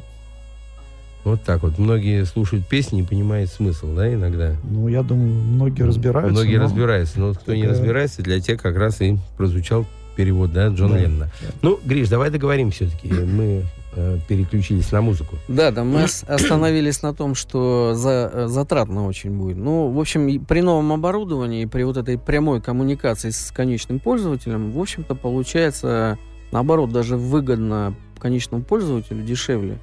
Вот 1.24 1.40
так 1.44 1.62
вот. 1.62 1.78
Многие 1.78 2.24
слушают 2.24 2.66
песни 2.66 3.00
и 3.00 3.04
понимают 3.04 3.48
смысл, 3.48 3.94
да, 3.94 4.12
иногда? 4.12 4.56
Ну, 4.68 4.88
я 4.88 5.02
думаю, 5.04 5.28
многие 5.32 5.82
разбираются. 5.84 6.32
Многие 6.32 6.56
но- 6.56 6.64
разбираются, 6.64 7.20
но 7.20 7.28
вот 7.28 7.38
кто 7.38 7.54
не 7.54 7.62
такая- 7.62 7.78
разбирается, 7.78 8.22
для 8.22 8.40
тех 8.40 8.60
как 8.60 8.76
раз 8.76 9.00
и 9.00 9.16
прозвучал 9.36 9.86
перевод, 10.16 10.52
да, 10.52 10.68
Джона 10.68 10.94
Да. 10.94 11.00
Леннона. 11.00 11.30
Ну, 11.62 11.78
Гриш, 11.84 12.08
давай 12.08 12.30
договорим 12.30 12.70
все-таки. 12.72 13.08
Мы 13.08 13.64
э, 13.94 14.18
переключились 14.26 14.90
на 14.90 15.00
музыку. 15.02 15.36
Да, 15.48 15.70
да, 15.70 15.84
мы 15.84 16.04
ос- 16.04 16.24
остановились 16.26 17.02
на 17.02 17.12
том, 17.14 17.34
что 17.34 17.92
за, 17.94 18.30
э, 18.32 18.46
затратно 18.48 19.06
очень 19.06 19.30
будет. 19.32 19.58
Ну, 19.58 19.88
в 19.90 20.00
общем, 20.00 20.42
при 20.46 20.60
новом 20.62 20.92
оборудовании, 20.92 21.66
при 21.66 21.82
вот 21.84 21.98
этой 21.98 22.18
прямой 22.18 22.62
коммуникации 22.62 23.28
с 23.30 23.52
конечным 23.54 23.98
пользователем, 24.00 24.72
в 24.72 24.80
общем-то, 24.80 25.14
получается, 25.14 26.16
наоборот, 26.52 26.92
даже 26.92 27.16
выгодно 27.16 27.94
конечному 28.18 28.62
пользователю 28.62 29.24
дешевле. 29.24 29.78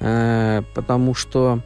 Э, 0.00 0.62
потому 0.74 1.14
что 1.14 1.62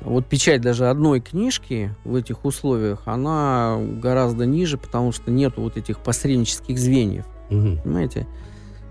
вот 0.00 0.26
печать 0.26 0.60
даже 0.60 0.88
одной 0.88 1.20
книжки 1.20 1.94
в 2.04 2.14
этих 2.14 2.44
условиях, 2.44 3.02
она 3.06 3.78
гораздо 4.00 4.46
ниже, 4.46 4.78
потому 4.78 5.10
что 5.10 5.30
нету 5.30 5.62
вот 5.62 5.76
этих 5.76 5.98
посреднических 5.98 6.78
звеньев. 6.78 7.24
Мгм. 7.50 7.80
Понимаете? 7.82 8.26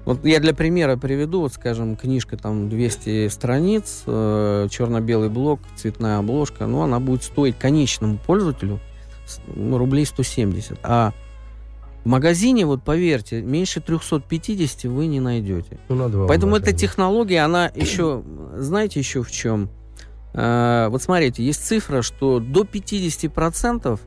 Вот 0.05 0.25
я 0.25 0.39
для 0.39 0.53
примера 0.53 0.95
приведу, 0.95 1.41
вот, 1.41 1.53
скажем, 1.53 1.97
книжка 1.97 2.38
там 2.38 2.69
200 2.69 3.27
страниц, 3.27 4.03
э, 4.05 4.67
черно-белый 4.69 5.29
блок, 5.29 5.60
цветная 5.75 6.19
обложка, 6.19 6.65
ну, 6.65 6.81
она 6.81 6.99
будет 6.99 7.23
стоить 7.23 7.57
конечному 7.57 8.17
пользователю 8.17 8.79
ну, 9.53 9.77
рублей 9.77 10.05
170. 10.05 10.79
А 10.83 11.13
в 12.08 12.10
магазине, 12.10 12.65
вот 12.65 12.84
поверьте, 12.84 13.41
меньше 13.41 13.82
350 13.82 14.86
вы 14.86 15.08
не 15.08 15.20
найдете. 15.20 15.78
Ну, 15.89 15.96
на 15.96 16.08
два 16.08 16.26
Поэтому 16.26 16.54
умножаем. 16.54 16.74
эта 16.74 16.80
технология, 16.80 17.41
она 17.41 17.70
еще, 17.76 18.24
знаете, 18.56 19.02
еще 19.02 19.24
в 19.24 19.30
чем? 19.30 19.70
Э, 20.34 20.88
вот 20.89 21.02
смотрите, 21.02 21.43
есть 21.43 21.65
цифра, 21.65 22.02
что 22.02 22.39
до 22.39 22.62
50% 22.62 24.00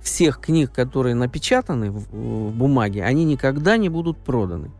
всех 0.00 0.40
книг, 0.40 0.72
которые 0.72 1.14
напечатаны 1.14 1.90
в, 1.90 2.06
в 2.10 2.50
бумаге, 2.54 3.04
они 3.04 3.24
никогда 3.26 3.76
не 3.76 3.90
будут 3.90 4.16
проданы. 4.16 4.70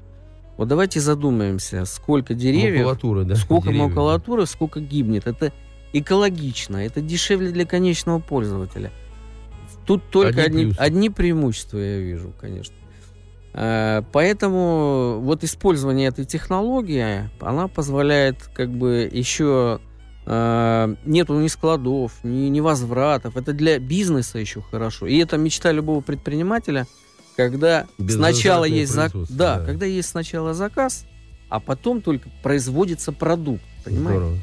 Вот 0.57 0.66
давайте 0.66 1.00
задумаемся, 1.00 1.85
сколько 1.85 2.33
деревьев, 2.33 2.87
Макулатура, 2.87 3.24
да? 3.24 3.35
сколько 3.35 3.68
деревьев. 3.68 3.90
макулатуры, 3.90 4.46
сколько 4.46 4.81
гибнет. 4.81 5.27
Это 5.27 5.53
экологично, 5.92 6.79
это 6.79 7.03
дешевле 7.03 7.50
для 7.50 7.66
конечного 7.66 8.20
пользователя. 8.20 8.90
Тут 9.87 10.03
только 10.11 10.29
Одни 10.42 10.42
одни, 10.42 10.64
плюсы. 10.64 10.79
одни 10.79 11.11
преимущества 11.11 11.79
я 11.79 11.99
вижу, 11.99 12.33
конечно. 12.40 12.75
Э, 13.53 14.03
Поэтому 14.12 15.20
вот 15.20 15.44
использование 15.44 16.09
этой 16.09 16.25
технологии, 16.25 17.31
она 17.40 17.68
позволяет 17.68 18.42
как 18.55 18.70
бы 18.70 19.09
еще 19.12 19.81
э, 20.27 20.94
нету 21.05 21.38
ни 21.38 21.49
складов, 21.49 22.12
ни, 22.23 22.49
ни 22.49 22.61
возвратов. 22.61 23.37
Это 23.37 23.53
для 23.53 23.79
бизнеса 23.79 24.38
еще 24.38 24.62
хорошо. 24.62 25.07
И 25.07 25.16
это 25.18 25.37
мечта 25.37 25.70
любого 25.70 26.01
предпринимателя, 26.01 26.87
когда 27.37 27.87
сначала 28.09 28.64
есть 28.64 28.92
зак- 28.92 29.27
да, 29.31 29.59
да. 29.59 29.66
когда 29.66 29.87
есть 29.87 30.09
сначала 30.09 30.55
заказ, 30.55 31.05
а 31.49 31.61
потом 31.61 32.01
только 32.01 32.29
производится 32.42 33.12
продукт. 33.12 33.62
Понимаете? 33.85 34.20
Здорово. 34.20 34.38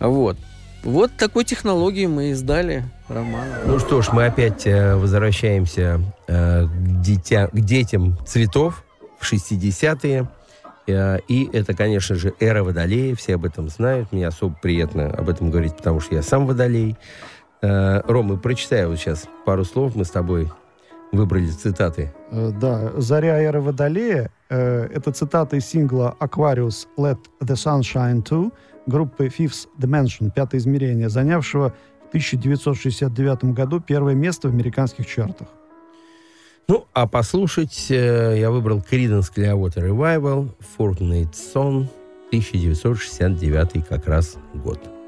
Вот. 0.00 0.36
Вот 0.82 1.12
такой 1.16 1.44
технологии 1.44 2.06
мы 2.06 2.30
издали 2.30 2.84
роман. 3.08 3.46
Ну 3.66 3.78
что 3.78 4.00
ж, 4.00 4.08
мы 4.12 4.26
опять 4.26 4.66
э, 4.66 4.96
возвращаемся 4.96 6.00
э, 6.26 6.64
к, 6.64 7.00
дитя, 7.02 7.48
к 7.48 7.60
детям 7.60 8.16
цветов 8.26 8.82
в 9.18 9.30
60-е. 9.30 10.26
Э, 10.86 11.18
и 11.28 11.50
это, 11.52 11.74
конечно 11.74 12.16
же, 12.16 12.32
эра 12.40 12.64
Водолея. 12.64 13.14
Все 13.14 13.34
об 13.34 13.44
этом 13.44 13.68
знают. 13.68 14.10
Мне 14.12 14.26
особо 14.26 14.54
приятно 14.54 15.10
об 15.10 15.28
этом 15.28 15.50
говорить, 15.50 15.76
потому 15.76 16.00
что 16.00 16.14
я 16.14 16.22
сам 16.22 16.46
Водолей. 16.46 16.96
Э, 17.60 18.00
Рома, 18.06 18.38
прочитай 18.38 18.86
вот 18.86 18.98
сейчас 18.98 19.28
пару 19.44 19.66
слов. 19.66 19.94
Мы 19.94 20.06
с 20.06 20.10
тобой 20.10 20.50
выбрали 21.12 21.48
цитаты. 21.48 22.12
Да, 22.30 22.92
«Заря 22.96 23.38
эры 23.38 23.60
Водолея» 23.60 24.30
э, 24.48 24.88
это 24.94 25.12
цитата 25.12 25.56
из 25.56 25.66
сингла 25.66 26.16
«Aquarius 26.20 26.86
Let 26.96 27.18
the 27.42 27.54
Sun 27.54 27.80
Shine 27.80 28.22
Too» 28.22 28.50
группы 28.86 29.26
Fifth 29.26 29.68
Dimension, 29.78 30.30
пятое 30.34 30.60
измерение, 30.60 31.08
занявшего 31.08 31.74
в 32.04 32.08
1969 32.08 33.44
году 33.44 33.80
первое 33.80 34.14
место 34.14 34.48
в 34.48 34.52
американских 34.52 35.06
чартах. 35.06 35.48
Ну, 36.68 36.86
а 36.92 37.06
послушать 37.06 37.90
э, 37.90 38.36
я 38.38 38.50
выбрал 38.50 38.78
Creedence 38.78 39.32
Clearwater 39.34 39.88
Revival, 39.88 40.50
Fortnite 40.78 41.32
Song, 41.32 41.88
1969 42.28 43.86
как 43.88 44.06
раз 44.06 44.36
год. 44.54 44.99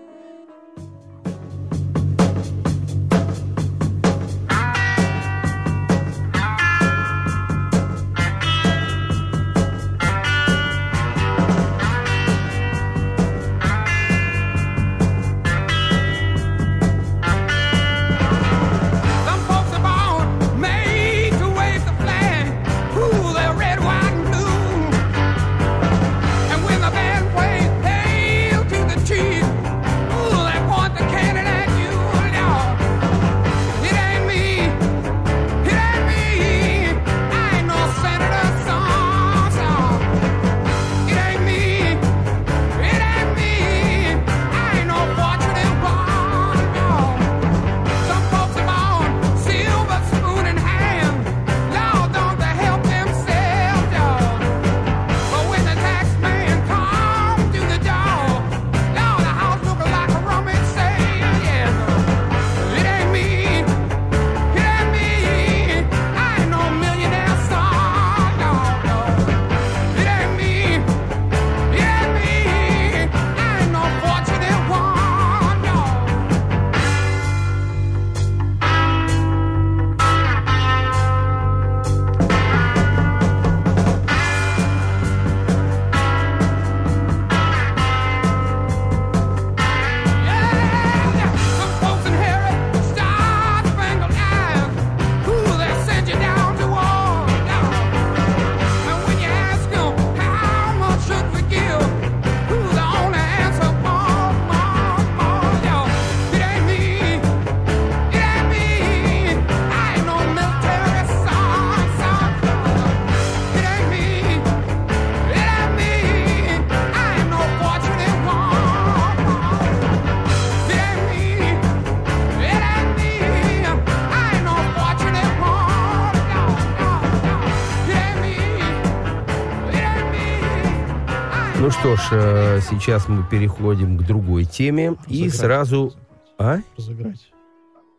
Сейчас 132.62 133.09
мы 133.09 133.25
переходим 133.29 133.98
к 133.98 134.03
другой 134.07 134.44
теме. 134.44 134.96
И 135.09 135.25
Разыграть. 135.25 135.35
сразу... 135.35 135.92
А? 136.38 136.59
Разыграть. 136.77 137.33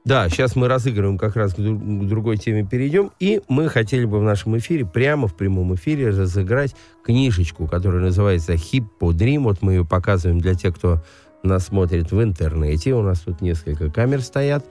Да, 0.06 0.28
сейчас 0.28 0.58
мы 0.58 0.68
разыгрываем, 0.68 1.18
как 1.18 1.38
раз 1.38 1.54
к, 1.54 1.60
дру- 1.60 1.78
к 1.78 2.08
другой 2.08 2.38
теме 2.38 2.66
перейдем. 2.66 3.12
И 3.22 3.42
мы 3.48 3.70
хотели 3.70 4.04
бы 4.04 4.20
в 4.20 4.24
нашем 4.24 4.58
эфире, 4.58 4.86
прямо 4.86 5.28
в 5.28 5.36
прямом 5.36 5.76
эфире, 5.76 6.10
разыграть 6.10 6.76
книжечку, 7.06 7.68
которая 7.68 8.02
называется 8.02 8.58
«Хипподрим». 8.58 9.44
Вот 9.44 9.62
мы 9.62 9.74
ее 9.74 9.86
показываем 9.86 10.40
для 10.40 10.56
тех, 10.56 10.76
кто 10.76 11.02
нас 11.42 11.68
смотрит 11.68 12.12
в 12.12 12.22
интернете. 12.22 12.94
У 12.96 13.02
нас 13.02 13.22
тут 13.22 13.40
несколько 13.40 13.90
камер 13.90 14.22
стоят. 14.22 14.66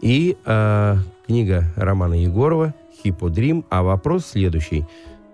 И 0.00 0.36
э, 0.44 0.96
книга 1.26 1.64
Романа 1.74 2.14
Егорова 2.14 2.72
«Хипподрим». 3.02 3.64
А 3.70 3.82
вопрос 3.82 4.26
следующий. 4.26 4.84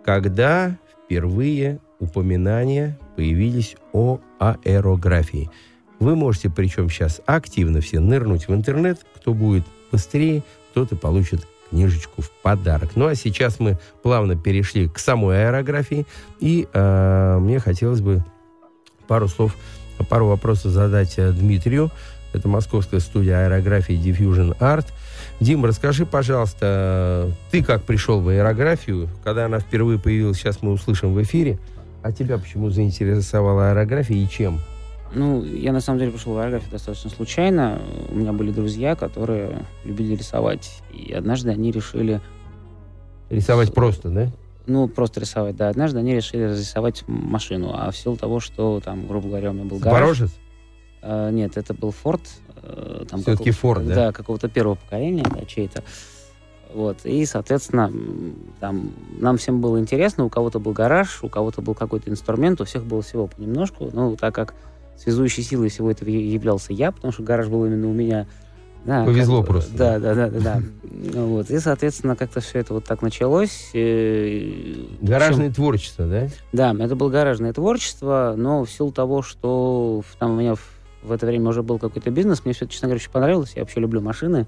Когда 0.06 0.78
впервые 1.04 1.80
упоминания 1.98 2.98
появились 3.16 3.76
о 3.92 4.20
аэрографии? 4.38 5.50
Вы 5.98 6.16
можете, 6.16 6.50
причем 6.50 6.90
сейчас 6.90 7.20
активно 7.26 7.80
все 7.80 8.00
нырнуть 8.00 8.48
в 8.48 8.54
интернет. 8.54 9.04
Кто 9.16 9.32
будет 9.32 9.64
быстрее, 9.90 10.42
тот 10.74 10.92
и 10.92 10.96
получит 10.96 11.46
книжечку 11.70 12.22
в 12.22 12.30
подарок. 12.30 12.90
Ну 12.94 13.06
а 13.06 13.14
сейчас 13.14 13.58
мы 13.58 13.78
плавно 14.02 14.36
перешли 14.36 14.88
к 14.88 14.98
самой 14.98 15.46
аэрографии. 15.46 16.06
И 16.40 16.68
э, 16.72 17.38
мне 17.40 17.58
хотелось 17.58 18.00
бы 18.00 18.24
пару 19.06 19.28
слов, 19.28 19.56
пару 20.08 20.26
вопросов 20.26 20.72
задать 20.72 21.14
э, 21.16 21.32
Дмитрию. 21.32 21.90
Это 22.32 22.48
московская 22.48 23.00
студия 23.00 23.46
аэрографии 23.46 23.94
Diffusion 23.94 24.58
Art. 24.58 24.86
Дим, 25.40 25.64
расскажи, 25.64 26.06
пожалуйста, 26.06 27.30
ты 27.50 27.62
как 27.62 27.84
пришел 27.84 28.20
в 28.20 28.28
аэрографию, 28.28 29.08
когда 29.22 29.46
она 29.46 29.58
впервые 29.58 29.98
появилась, 29.98 30.38
сейчас 30.38 30.62
мы 30.62 30.72
услышим 30.72 31.14
в 31.14 31.22
эфире. 31.22 31.58
А 32.04 32.12
тебя 32.12 32.36
почему 32.36 32.68
заинтересовала 32.68 33.70
аэрография 33.70 34.22
и 34.22 34.28
чем? 34.28 34.60
Ну, 35.14 35.42
я 35.42 35.72
на 35.72 35.80
самом 35.80 36.00
деле 36.00 36.10
пришел 36.12 36.34
в 36.34 36.38
аэрографию 36.38 36.70
достаточно 36.70 37.08
случайно. 37.08 37.80
У 38.10 38.14
меня 38.14 38.34
были 38.34 38.50
друзья, 38.50 38.94
которые 38.94 39.64
любили 39.86 40.14
рисовать. 40.14 40.82
И 40.92 41.14
однажды 41.14 41.48
они 41.48 41.70
решили, 41.70 42.20
Рисовать 43.30 43.72
просто, 43.72 44.10
да? 44.10 44.30
ну, 44.66 44.86
просто 44.86 45.20
рисовать, 45.20 45.56
да. 45.56 45.70
Однажды 45.70 45.98
они 46.00 46.14
решили 46.14 46.42
разрисовать 46.42 47.04
машину. 47.08 47.70
А 47.72 47.90
в 47.90 47.96
силу 47.96 48.18
того, 48.18 48.38
что 48.38 48.82
там, 48.84 49.06
грубо 49.06 49.28
говоря, 49.28 49.48
у 49.48 49.54
меня 49.54 49.64
был 49.64 49.78
гараж. 49.78 49.98
Запорожец? 50.18 50.36
Э, 51.00 51.30
нет, 51.32 51.56
это 51.56 51.72
был 51.72 51.90
Форд. 51.90 52.20
э, 52.62 53.06
какого- 53.10 53.48
Ford, 53.48 53.86
да? 53.86 53.94
Да, 53.94 54.12
какого-то 54.12 54.50
первого 54.50 54.74
поколения, 54.74 55.24
да, 55.24 55.46
чей-то. 55.46 55.82
Вот. 56.74 56.98
И, 57.04 57.24
соответственно, 57.24 57.90
там 58.58 58.90
нам 59.18 59.36
всем 59.36 59.60
было 59.60 59.78
интересно. 59.78 60.24
У 60.24 60.28
кого-то 60.28 60.58
был 60.58 60.72
гараж, 60.72 61.20
у 61.22 61.28
кого-то 61.28 61.62
был 61.62 61.74
какой-то 61.74 62.10
инструмент, 62.10 62.60
у 62.60 62.64
всех 62.64 62.84
было 62.84 63.00
всего 63.00 63.28
понемножку. 63.28 63.90
Ну, 63.92 64.16
так 64.16 64.34
как 64.34 64.54
связующей 64.96 65.44
силой 65.44 65.68
всего 65.68 65.90
этого 65.90 66.08
являлся 66.08 66.72
я, 66.72 66.90
потому 66.90 67.12
что 67.12 67.22
гараж 67.22 67.46
был 67.46 67.64
именно 67.64 67.88
у 67.88 67.92
меня. 67.92 68.26
Да, 68.84 69.04
Повезло 69.04 69.40
как 69.40 69.48
просто, 69.48 69.72
Да, 69.76 69.98
да, 69.98 70.14
да, 70.14 70.28
да. 70.28 70.40
да. 70.40 70.62
Вот. 71.20 71.50
И, 71.50 71.58
соответственно, 71.58 72.16
как-то 72.16 72.40
все 72.40 72.58
это 72.58 72.74
вот 72.74 72.84
так 72.84 73.02
началось. 73.02 73.70
э, 73.72 74.74
Гаражное 75.00 75.50
творчество, 75.50 76.06
да? 76.06 76.28
да, 76.52 76.84
это 76.84 76.94
было 76.94 77.08
гаражное 77.08 77.52
творчество, 77.52 78.34
но 78.36 78.64
в 78.64 78.70
силу 78.70 78.92
того, 78.92 79.22
что 79.22 80.02
там 80.18 80.32
у 80.32 80.40
меня 80.40 80.54
в, 80.54 80.60
в 81.02 81.12
это 81.12 81.24
время 81.24 81.48
уже 81.48 81.62
был 81.62 81.78
какой-то 81.78 82.10
бизнес, 82.10 82.44
мне 82.44 82.52
все 82.52 82.66
это, 82.66 82.74
честно 82.74 82.88
говоря, 82.88 83.00
очень 83.00 83.10
понравилось. 83.10 83.52
Я 83.56 83.62
вообще 83.62 83.80
люблю 83.80 84.00
машины. 84.02 84.46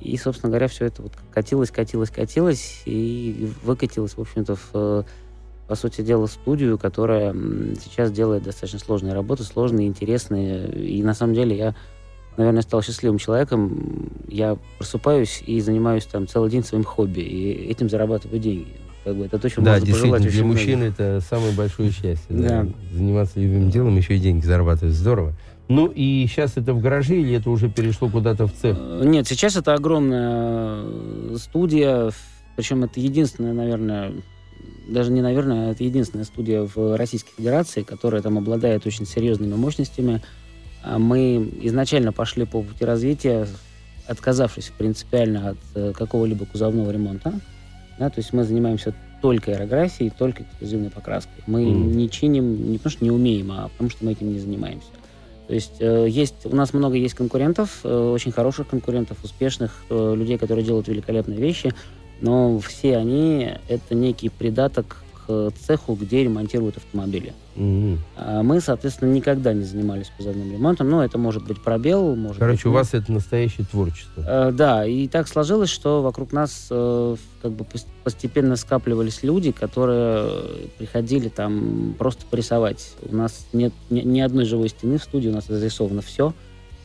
И, 0.00 0.16
собственно 0.16 0.50
говоря, 0.50 0.68
все 0.68 0.86
это 0.86 1.02
вот 1.02 1.12
катилось, 1.32 1.70
катилось, 1.70 2.10
катилось 2.10 2.82
и 2.84 3.50
выкатилось, 3.62 4.16
в 4.16 4.20
общем-то, 4.20 4.56
в, 4.56 5.06
по 5.66 5.74
сути 5.74 6.02
дела, 6.02 6.26
студию, 6.26 6.78
которая 6.78 7.34
сейчас 7.82 8.12
делает 8.12 8.42
достаточно 8.42 8.78
сложные 8.78 9.14
работы, 9.14 9.44
сложные, 9.44 9.86
интересные. 9.86 10.68
И 10.68 11.02
на 11.02 11.14
самом 11.14 11.34
деле 11.34 11.56
я, 11.56 11.74
наверное, 12.36 12.62
стал 12.62 12.82
счастливым 12.82 13.18
человеком. 13.18 14.10
Я 14.28 14.58
просыпаюсь 14.78 15.42
и 15.46 15.60
занимаюсь 15.60 16.04
там 16.04 16.26
целый 16.26 16.50
день 16.50 16.64
своим 16.64 16.84
хобби, 16.84 17.20
и 17.20 17.70
этим 17.70 17.88
зарабатываю 17.88 18.40
деньги. 18.40 18.74
Как 19.04 19.16
бы 19.16 19.26
это 19.26 19.38
то, 19.38 19.50
чем 19.50 19.64
Да, 19.64 19.72
можно 19.72 19.86
действительно, 19.86 20.16
пожелать 20.16 20.34
для 20.34 20.44
мужчины 20.44 20.84
это 20.84 21.20
самое 21.20 21.52
большое 21.52 21.90
счастье. 21.90 22.26
Да. 22.30 22.64
Да. 22.64 22.68
Заниматься 22.92 23.38
любимым 23.38 23.70
делом, 23.70 23.96
еще 23.96 24.16
и 24.16 24.18
деньги 24.18 24.44
зарабатывать. 24.44 24.94
Здорово. 24.94 25.34
Ну 25.68 25.86
и 25.94 26.26
сейчас 26.26 26.56
это 26.56 26.74
в 26.74 26.80
гараже 26.80 27.16
или 27.16 27.34
это 27.36 27.48
уже 27.50 27.68
перешло 27.70 28.08
куда-то 28.08 28.46
в 28.46 28.52
цех? 28.52 28.76
Э, 28.78 29.02
Нет, 29.04 29.26
сейчас 29.26 29.56
это 29.56 29.72
огромная 29.74 30.82
э, 30.84 31.36
студия, 31.38 32.10
причем 32.56 32.84
это 32.84 33.00
единственная, 33.00 33.54
наверное, 33.54 34.12
даже 34.88 35.10
не 35.10 35.22
наверное, 35.22 35.68
а 35.68 35.72
это 35.72 35.82
единственная 35.84 36.26
студия 36.26 36.62
в 36.74 36.96
Российской 36.96 37.32
Федерации, 37.36 37.82
которая 37.82 38.20
там 38.20 38.36
обладает 38.36 38.86
очень 38.86 39.06
серьезными 39.06 39.54
мощностями. 39.54 40.20
А 40.82 40.98
Мы 40.98 41.50
изначально 41.62 42.12
пошли 42.12 42.44
по 42.44 42.62
пути 42.62 42.84
развития, 42.84 43.46
отказавшись 44.06 44.70
принципиально 44.76 45.50
от 45.50 45.58
э, 45.74 45.92
какого-либо 45.96 46.44
кузовного 46.44 46.90
ремонта. 46.90 47.32
Да, 47.98 48.10
то 48.10 48.20
есть 48.20 48.34
мы 48.34 48.44
занимаемся 48.44 48.94
только 49.22 49.52
аэрографией, 49.52 50.10
только 50.10 50.42
эксклюзивной 50.42 50.90
покраской. 50.90 51.42
Мы 51.46 51.64
Мгм. 51.64 51.96
не 51.96 52.10
чиним 52.10 52.70
не 52.70 52.76
потому, 52.76 52.92
что 52.96 53.04
не 53.04 53.10
умеем, 53.10 53.50
а 53.50 53.68
потому 53.68 53.88
что 53.88 54.04
мы 54.04 54.12
этим 54.12 54.30
не 54.30 54.38
занимаемся. 54.38 54.88
То 55.46 55.54
есть 55.54 55.76
э, 55.80 56.06
есть 56.08 56.46
у 56.46 56.56
нас 56.56 56.72
много 56.72 56.96
есть 56.96 57.14
конкурентов, 57.14 57.80
э, 57.84 58.12
очень 58.12 58.32
хороших 58.32 58.68
конкурентов, 58.68 59.18
успешных 59.22 59.84
э, 59.90 60.14
людей, 60.16 60.38
которые 60.38 60.64
делают 60.64 60.88
великолепные 60.88 61.38
вещи, 61.38 61.74
но 62.20 62.58
все 62.60 62.96
они 62.96 63.52
это 63.68 63.94
некий 63.94 64.30
придаток 64.30 65.03
к 65.26 65.52
цеху, 65.58 65.94
где 65.94 66.24
ремонтируют 66.24 66.76
автомобили. 66.76 67.32
А 68.16 68.42
мы, 68.42 68.60
соответственно, 68.60 69.12
никогда 69.12 69.52
не 69.52 69.62
занимались 69.62 70.10
кузовным 70.16 70.52
ремонтом. 70.52 70.90
Ну, 70.90 71.00
это 71.00 71.18
может 71.18 71.46
быть 71.46 71.62
пробел, 71.62 72.16
может 72.16 72.38
Короче, 72.38 72.56
быть, 72.56 72.66
у 72.66 72.68
ну, 72.70 72.74
вас 72.74 72.94
это 72.94 73.12
настоящее 73.12 73.66
творчество. 73.66 74.24
Э, 74.26 74.52
Да, 74.52 74.84
и 74.84 75.06
так 75.08 75.28
сложилось, 75.28 75.70
что 75.70 76.02
вокруг 76.02 76.32
нас 76.32 76.66
э, 76.70 77.16
как 77.42 77.52
бы 77.52 77.64
пос- 77.64 77.86
постепенно 78.02 78.56
скапливались 78.56 79.22
люди, 79.22 79.52
которые 79.52 80.26
э, 80.26 80.66
приходили 80.78 81.28
там 81.28 81.94
просто 81.96 82.26
порисовать. 82.26 82.94
У 83.02 83.14
нас 83.14 83.46
нет 83.52 83.72
ни, 83.90 84.00
ни 84.00 84.20
одной 84.20 84.44
живой 84.46 84.68
стены 84.68 84.98
в 84.98 85.04
студии, 85.04 85.28
у 85.28 85.32
нас 85.32 85.46
зарисовано 85.46 86.02
все. 86.02 86.32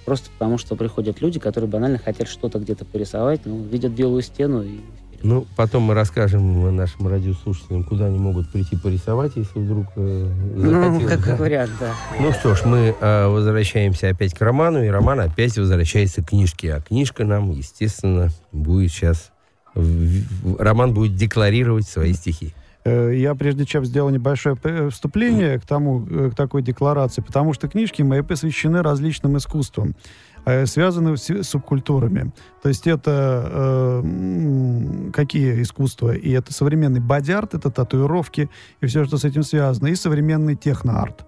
Просто 0.05 0.29
потому, 0.31 0.57
что 0.57 0.75
приходят 0.75 1.21
люди, 1.21 1.39
которые 1.39 1.69
банально 1.69 1.97
хотят 1.97 2.27
что-то 2.27 2.59
где-то 2.59 2.85
порисовать, 2.85 3.41
ну, 3.45 3.61
видят 3.63 3.91
белую 3.91 4.21
стену 4.21 4.63
и 4.63 4.79
Ну, 5.21 5.45
потом 5.55 5.83
мы 5.83 5.93
расскажем 5.95 6.75
нашим 6.75 7.07
радиослушателям, 7.07 7.83
куда 7.83 8.05
они 8.05 8.17
могут 8.17 8.49
прийти 8.51 8.77
порисовать, 8.77 9.33
если 9.35 9.59
вдруг 9.59 9.87
э, 9.97 10.31
Ну, 10.55 10.69
захотелось, 10.71 11.13
как 11.13 11.25
да? 11.25 11.35
вариант, 11.35 11.71
да. 11.79 11.93
Ну 12.19 12.31
что 12.31 12.55
ж, 12.55 12.63
мы 12.65 12.95
э, 12.99 13.27
возвращаемся 13.27 14.09
опять 14.09 14.33
к 14.33 14.41
Роману, 14.41 14.81
и 14.83 14.87
Роман 14.87 15.19
опять 15.19 15.57
возвращается 15.57 16.21
к 16.23 16.29
книжке. 16.29 16.73
А 16.75 16.81
книжка 16.81 17.25
нам, 17.25 17.51
естественно, 17.51 18.29
будет 18.51 18.91
сейчас... 18.91 19.31
в- 19.75 19.81
в- 19.81 20.55
Роман 20.61 20.93
будет 20.93 21.15
декларировать 21.15 21.87
свои 21.87 22.13
стихи. 22.13 22.53
Э, 22.85 23.11
Я, 23.13 23.35
прежде 23.35 23.65
чем 23.65 23.83
сделал 23.83 24.09
небольшое 24.09 24.55
п- 24.55 24.89
вступление 24.89 25.59
к 25.59 25.65
тому, 25.65 26.07
э, 26.09 26.29
к 26.31 26.35
такой 26.35 26.61
декларации, 26.61 27.21
потому 27.21 27.51
что 27.53 27.67
книжки 27.67 28.01
мои 28.03 28.21
посвящены 28.21 28.81
различным 28.81 29.37
искусствам, 29.37 29.95
э, 30.45 30.65
связанным 30.65 31.17
с 31.17 31.43
субкультурами. 31.43 32.31
То 32.61 32.69
есть 32.69 32.87
это 32.87 34.01
э, 34.03 35.11
какие 35.13 35.61
искусства? 35.61 36.13
И 36.13 36.31
это 36.31 36.53
современный 36.53 36.99
бодиарт, 36.99 37.53
это 37.53 37.69
татуировки 37.69 38.49
и 38.81 38.85
все, 38.85 39.05
что 39.05 39.17
с 39.17 39.25
этим 39.25 39.43
связано, 39.43 39.87
и 39.87 39.95
современный 39.95 40.55
техноарт. 40.55 41.25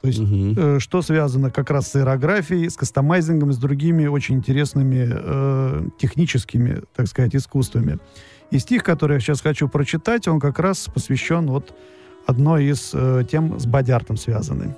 То 0.00 0.06
есть 0.08 0.20
Мгм. 0.20 0.54
э, 0.56 0.78
что 0.78 1.02
связано 1.02 1.50
как 1.50 1.70
раз 1.70 1.88
с 1.88 1.96
аэрографией, 1.96 2.70
с 2.70 2.76
кастомайзингом, 2.76 3.52
с 3.52 3.58
другими 3.58 4.06
очень 4.06 4.36
интересными 4.36 5.08
э, 5.10 5.88
техническими, 5.98 6.82
так 6.96 7.06
сказать, 7.06 7.36
искусствами. 7.36 7.98
И 8.50 8.58
стих, 8.58 8.82
который 8.82 9.14
я 9.14 9.20
сейчас 9.20 9.42
хочу 9.42 9.68
прочитать, 9.68 10.26
он 10.26 10.40
как 10.40 10.58
раз 10.58 10.86
посвящен 10.92 11.46
вот 11.46 11.74
одной 12.26 12.64
из 12.64 12.92
э, 12.94 13.24
тем 13.30 13.60
с 13.60 13.66
бодиартом 13.66 14.16
связанной. 14.16 14.74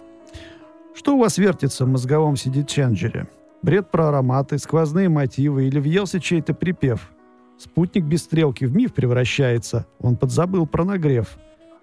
Что 0.95 1.17
у 1.17 1.19
вас 1.21 1.39
вертится 1.39 1.85
в 1.85 1.89
мозговом 1.89 2.35
CD-ченджере? 2.35 3.27
Бред 3.63 3.91
про 3.91 4.09
ароматы, 4.09 4.59
сквозные 4.59 5.09
мотивы 5.09 5.67
или 5.67 5.79
въелся 5.79 6.21
чей-то 6.21 6.53
припев? 6.53 7.11
Спутник 7.59 8.05
без 8.05 8.25
стрелки 8.25 8.65
в 8.65 8.75
миф 8.75 8.93
превращается, 8.93 9.87
он 10.01 10.17
подзабыл 10.17 10.67
про 10.67 10.85
нагрев. 10.85 11.39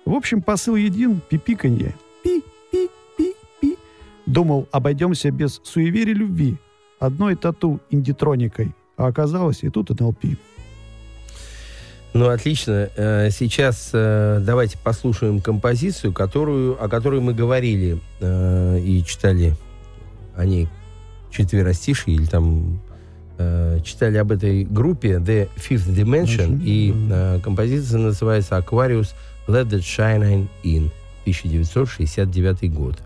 В 0.06 0.14
общем, 0.14 0.42
посыл 0.42 0.76
един— 0.76 1.22
пипиканье. 1.30 1.96
Пи-пи-пи-пи. 2.24 3.78
Думал, 4.26 4.68
обойдемся 4.72 5.32
без 5.32 5.62
суеверий 5.64 6.14
любви. 6.14 6.58
Одной 7.00 7.36
тату 7.36 7.80
индитроникой. 7.90 8.76
А 8.98 9.08
оказалось, 9.08 9.64
и 9.64 9.70
тут 9.70 9.90
НЛП. 9.90 10.26
Ну, 12.14 12.30
отлично. 12.30 12.90
Э, 12.96 13.30
Сейчас 13.32 13.92
э, 13.94 14.40
давайте 14.42 14.78
послушаем 14.78 15.40
композицию, 15.42 16.12
которую, 16.12 16.84
о 16.84 16.88
которой 16.90 17.22
мы 17.22 17.34
говорили 17.34 18.00
э, 18.20 18.80
и 18.80 19.04
читали 19.06 19.56
о 20.36 20.46
ней 20.46 20.68
четверостишие, 21.32 22.16
или 22.16 22.26
там 22.26 22.82
читали 23.86 24.18
об 24.18 24.34
этой 24.34 24.66
группе 24.66 25.12
The 25.14 25.48
Fifth 25.56 25.88
Dimension, 25.88 26.58
Dimension. 26.58 26.62
и 26.62 26.94
э, 27.10 27.40
композиция 27.42 28.00
называется 28.00 28.58
Aquarius 28.58 29.14
Let 29.48 29.70
the 29.70 29.80
Shine 29.80 30.50
In. 30.64 30.92
1969 31.26 32.74
год. 32.74 32.98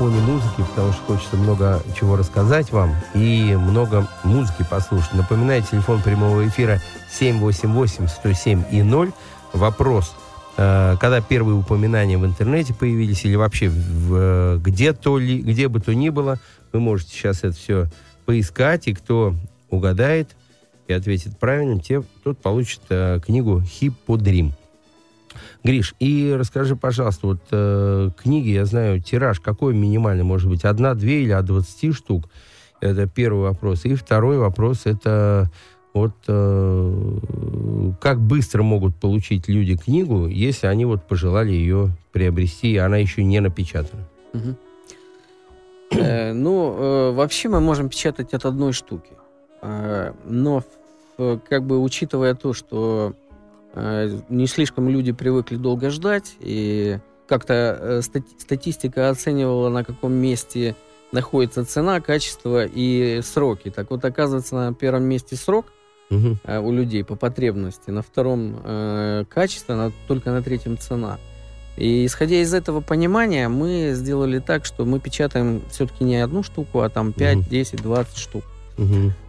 Фоне 0.00 0.18
музыки, 0.20 0.64
потому 0.70 0.94
что 0.94 1.02
хочется 1.02 1.36
много 1.36 1.82
чего 1.94 2.16
рассказать 2.16 2.72
вам 2.72 2.94
и 3.12 3.54
много 3.54 4.08
музыки 4.24 4.64
послушать. 4.70 5.12
Напоминаю, 5.12 5.62
телефон 5.62 6.00
прямого 6.00 6.48
эфира 6.48 6.80
788-107 7.20 8.64
и 8.70 8.82
0. 8.82 9.12
Вопрос, 9.52 10.16
э, 10.56 10.96
когда 10.98 11.20
первые 11.20 11.54
упоминания 11.54 12.16
в 12.16 12.24
интернете 12.24 12.72
появились 12.72 13.26
или 13.26 13.34
вообще 13.34 13.70
э, 13.70 14.58
где, 14.64 14.94
то 14.94 15.18
ли, 15.18 15.38
где 15.38 15.68
бы 15.68 15.80
то 15.80 15.94
ни 15.94 16.08
было, 16.08 16.38
вы 16.72 16.80
можете 16.80 17.12
сейчас 17.12 17.40
это 17.44 17.52
все 17.52 17.86
поискать, 18.24 18.88
и 18.88 18.94
кто 18.94 19.34
угадает 19.68 20.30
и 20.88 20.94
ответит 20.94 21.38
правильно, 21.38 21.78
те, 21.78 22.02
тот 22.24 22.38
получит 22.38 22.80
э, 22.88 23.20
книгу 23.22 23.60
«Хипподрим». 23.60 24.54
Гриш, 25.64 25.94
и 26.00 26.34
расскажи, 26.38 26.76
пожалуйста, 26.76 27.26
вот 27.26 27.40
э, 27.50 28.10
книги, 28.16 28.50
я 28.50 28.64
знаю, 28.64 29.00
тираж 29.00 29.40
какой 29.40 29.74
минимальный 29.74 30.24
может 30.24 30.48
быть? 30.48 30.64
Одна, 30.64 30.94
две 30.94 31.22
или 31.22 31.32
от 31.32 31.44
20 31.44 31.94
штук? 31.94 32.28
Это 32.80 33.06
первый 33.06 33.42
вопрос. 33.42 33.84
И 33.84 33.94
второй 33.94 34.38
вопрос, 34.38 34.82
это 34.84 35.50
вот 35.92 36.14
э, 36.28 37.92
как 38.00 38.20
быстро 38.20 38.62
могут 38.62 38.96
получить 38.96 39.48
люди 39.48 39.76
книгу, 39.76 40.26
если 40.26 40.66
они 40.66 40.84
вот 40.84 41.06
пожелали 41.06 41.52
ее 41.52 41.90
приобрести, 42.12 42.72
и 42.72 42.76
она 42.76 42.96
еще 42.96 43.24
не 43.24 43.40
напечатана? 43.40 44.06
Э, 45.90 46.32
Ну, 46.32 46.76
э, 46.78 47.12
вообще 47.12 47.48
мы 47.48 47.60
можем 47.60 47.88
печатать 47.88 48.34
от 48.34 48.44
одной 48.44 48.72
штуки. 48.72 49.12
Э, 49.62 50.12
Но 50.24 50.62
как 51.50 51.64
бы 51.64 51.78
учитывая 51.82 52.34
то, 52.34 52.54
что 52.54 53.12
не 53.74 54.46
слишком 54.46 54.88
люди 54.88 55.12
привыкли 55.12 55.56
долго 55.56 55.90
ждать, 55.90 56.34
и 56.40 56.98
как-то 57.28 57.78
э, 57.80 58.00
стати- 58.02 58.38
статистика 58.38 59.08
оценивала, 59.10 59.68
на 59.68 59.84
каком 59.84 60.12
месте 60.12 60.74
находится 61.12 61.64
цена, 61.64 62.00
качество 62.00 62.64
и 62.66 63.20
сроки. 63.22 63.70
Так 63.70 63.90
вот, 63.90 64.04
оказывается, 64.04 64.54
на 64.56 64.74
первом 64.74 65.04
месте 65.04 65.36
срок 65.36 65.66
э, 66.44 66.58
у 66.58 66.72
людей 66.72 67.04
по 67.04 67.14
потребности, 67.14 67.90
на 67.90 68.02
втором 68.02 68.60
э, 68.64 69.24
качество, 69.28 69.74
на- 69.76 69.92
только 70.08 70.30
на 70.30 70.42
третьем 70.42 70.76
цена. 70.76 71.18
И 71.76 72.04
исходя 72.04 72.36
из 72.42 72.52
этого 72.52 72.80
понимания, 72.80 73.48
мы 73.48 73.92
сделали 73.94 74.40
так, 74.40 74.64
что 74.64 74.84
мы 74.84 74.98
печатаем 74.98 75.62
все-таки 75.70 76.02
не 76.04 76.16
одну 76.16 76.42
штуку, 76.42 76.80
а 76.80 76.88
там 76.88 77.12
5, 77.12 77.36
Мгм. 77.38 77.46
10, 77.48 77.82
20 77.82 78.16
штук. 78.18 78.44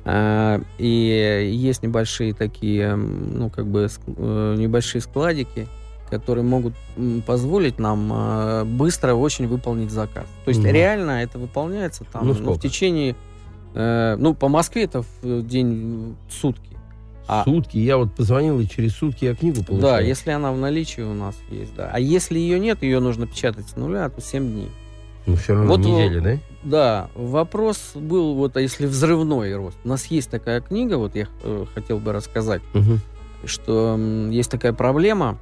А, 0.05 0.61
И 0.77 1.51
есть 1.53 1.83
небольшие 1.83 2.33
такие, 2.33 2.95
ну, 2.95 3.49
как 3.49 3.67
бы, 3.67 3.87
э, 4.07 4.55
небольшие 4.57 5.01
складики, 5.01 5.67
которые 6.09 6.43
могут 6.43 6.73
позволить 7.25 7.79
нам 7.79 8.09
а, 8.13 8.65
быстро 8.65 9.13
очень 9.13 9.47
выполнить 9.47 9.91
заказ. 9.91 10.25
То 10.45 10.49
есть 10.49 10.61
Мгм. 10.61 10.69
реально 10.71 11.11
это 11.23 11.39
выполняется 11.39 12.03
там 12.11 12.27
Ну, 12.27 12.33
ну, 12.33 12.53
в 12.53 12.59
течение, 12.59 13.15
э, 13.73 14.15
ну, 14.19 14.33
по 14.33 14.49
Москве 14.49 14.83
это 14.83 15.03
в 15.21 15.41
день 15.47 16.15
сутки. 16.29 16.71
А- 17.27 17.43
Сутки. 17.45 17.77
Я 17.77 17.95
вот 17.97 18.13
позвонил, 18.13 18.59
и 18.59 18.67
через 18.67 18.93
сутки 18.95 19.23
я 19.23 19.35
книгу 19.35 19.63
получил. 19.63 19.81
Да, 19.87 20.01
если 20.01 20.31
она 20.31 20.51
в 20.51 20.57
наличии 20.57 21.01
у 21.01 21.13
нас 21.13 21.35
есть, 21.49 21.73
да. 21.75 21.89
А 21.93 21.97
если 21.99 22.37
ее 22.37 22.59
нет, 22.59 22.83
ее 22.83 22.99
нужно 22.99 23.25
печатать 23.25 23.69
с 23.69 23.77
нуля, 23.77 24.09
то 24.09 24.19
7 24.21 24.51
дней. 24.51 24.69
Ну, 25.25 25.35
все 25.35 25.53
равно 25.53 25.69
Вот, 25.69 25.79
неделя, 25.79 26.21
да? 26.21 26.37
Да, 26.63 27.09
вопрос 27.15 27.91
был 27.95 28.35
вот, 28.35 28.57
а 28.57 28.61
если 28.61 28.85
взрывной 28.85 29.55
рост. 29.55 29.77
У 29.83 29.87
нас 29.87 30.05
есть 30.07 30.29
такая 30.29 30.61
книга, 30.61 30.95
вот 30.95 31.15
я 31.15 31.27
э, 31.43 31.65
хотел 31.73 31.99
бы 31.99 32.11
рассказать, 32.13 32.61
Мгм. 32.73 32.99
что 33.45 33.97
есть 34.29 34.51
такая 34.51 34.73
проблема. 34.73 35.37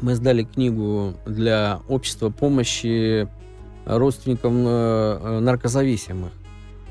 Мы 0.00 0.14
сдали 0.14 0.42
книгу 0.44 1.14
для 1.26 1.80
общества 1.88 2.30
помощи 2.30 3.28
родственникам 3.86 4.64
э, 4.66 5.18
э, 5.22 5.38
наркозависимых. 5.40 6.32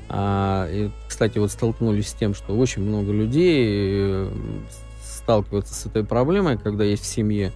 А, 0.08 0.68
и, 0.70 0.90
кстати, 1.08 1.38
вот 1.38 1.50
столкнулись 1.50 2.08
с 2.08 2.12
тем, 2.12 2.34
что 2.34 2.56
очень 2.56 2.82
много 2.82 3.10
людей 3.12 4.28
сталкиваются 5.02 5.74
с 5.74 5.86
этой 5.86 6.04
проблемой, 6.04 6.58
когда 6.58 6.84
есть 6.84 7.02
в 7.02 7.06
семье 7.06 7.52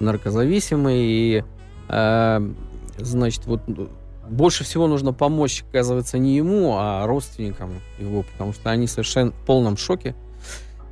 наркозависимые, 0.00 1.02
и, 1.38 1.44
э, 1.88 2.50
значит, 2.98 3.46
вот 3.46 3.60
э, 3.68 3.86
больше 4.28 4.64
всего 4.64 4.86
нужно 4.86 5.12
помочь, 5.12 5.64
оказывается, 5.70 6.18
не 6.18 6.36
ему, 6.36 6.74
а 6.76 7.06
родственникам 7.06 7.80
его, 7.98 8.22
потому 8.22 8.52
что 8.52 8.70
они 8.70 8.86
совершенно 8.86 9.30
в 9.32 9.46
полном 9.46 9.76
шоке. 9.76 10.14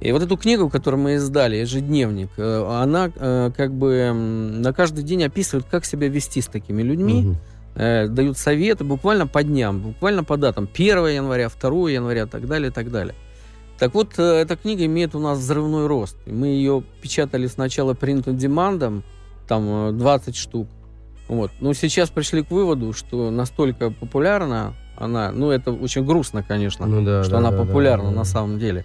И 0.01 0.13
вот 0.13 0.23
эту 0.23 0.37
книгу, 0.37 0.69
которую 0.69 1.03
мы 1.03 1.15
издали, 1.15 1.57
ежедневник, 1.57 2.31
э, 2.37 2.67
она 2.83 3.11
э, 3.15 3.51
как 3.57 3.73
бы 3.73 4.13
на 4.13 4.73
каждый 4.73 5.05
день 5.05 5.25
описывает, 5.25 5.67
как 5.71 5.85
себя 5.85 6.09
вести 6.09 6.41
с 6.41 6.47
такими 6.47 6.83
людьми, 6.83 7.23
Мгм. 7.23 7.37
э, 7.77 8.09
дают 8.09 8.37
советы 8.37 8.85
буквально 8.85 9.27
по 9.27 9.43
дням, 9.43 9.81
буквально 9.81 10.23
по 10.25 10.37
датам. 10.37 10.69
1 10.73 11.07
января, 11.07 11.49
2 11.49 11.89
января, 11.91 12.27
так 12.27 12.47
далее, 12.47 12.71
так 12.71 12.91
далее. 12.91 13.15
Так 13.79 13.95
вот, 13.95 14.19
эта 14.19 14.57
книга 14.57 14.85
имеет 14.85 15.17
у 15.17 15.19
нас 15.19 15.39
взрывной 15.39 15.89
рост. 15.89 16.17
Мы 16.27 16.49
ее 16.49 16.85
печатали 17.03 17.49
сначала 17.49 17.95
demand, 17.95 19.03
там 19.49 19.89
э, 19.89 19.93
20 19.93 20.37
штук. 20.37 20.69
Вот. 21.29 21.51
Но 21.61 21.73
сейчас 21.73 22.11
пришли 22.11 22.43
к 22.43 22.51
выводу, 22.51 22.93
что 22.93 23.31
настолько 23.31 23.91
популярна 23.91 24.75
она, 24.97 25.33
ну 25.33 25.51
это 25.51 25.73
очень 25.73 26.05
грустно, 26.05 26.43
конечно, 26.43 26.87
Ну 26.87 27.05
да, 27.05 27.23
что 27.25 27.33
да, 27.33 27.39
она 27.39 27.51
да, 27.51 27.59
популярна 27.65 28.05
да, 28.05 28.11
да. 28.11 28.17
на 28.19 28.25
самом 28.25 28.59
деле. 28.59 28.85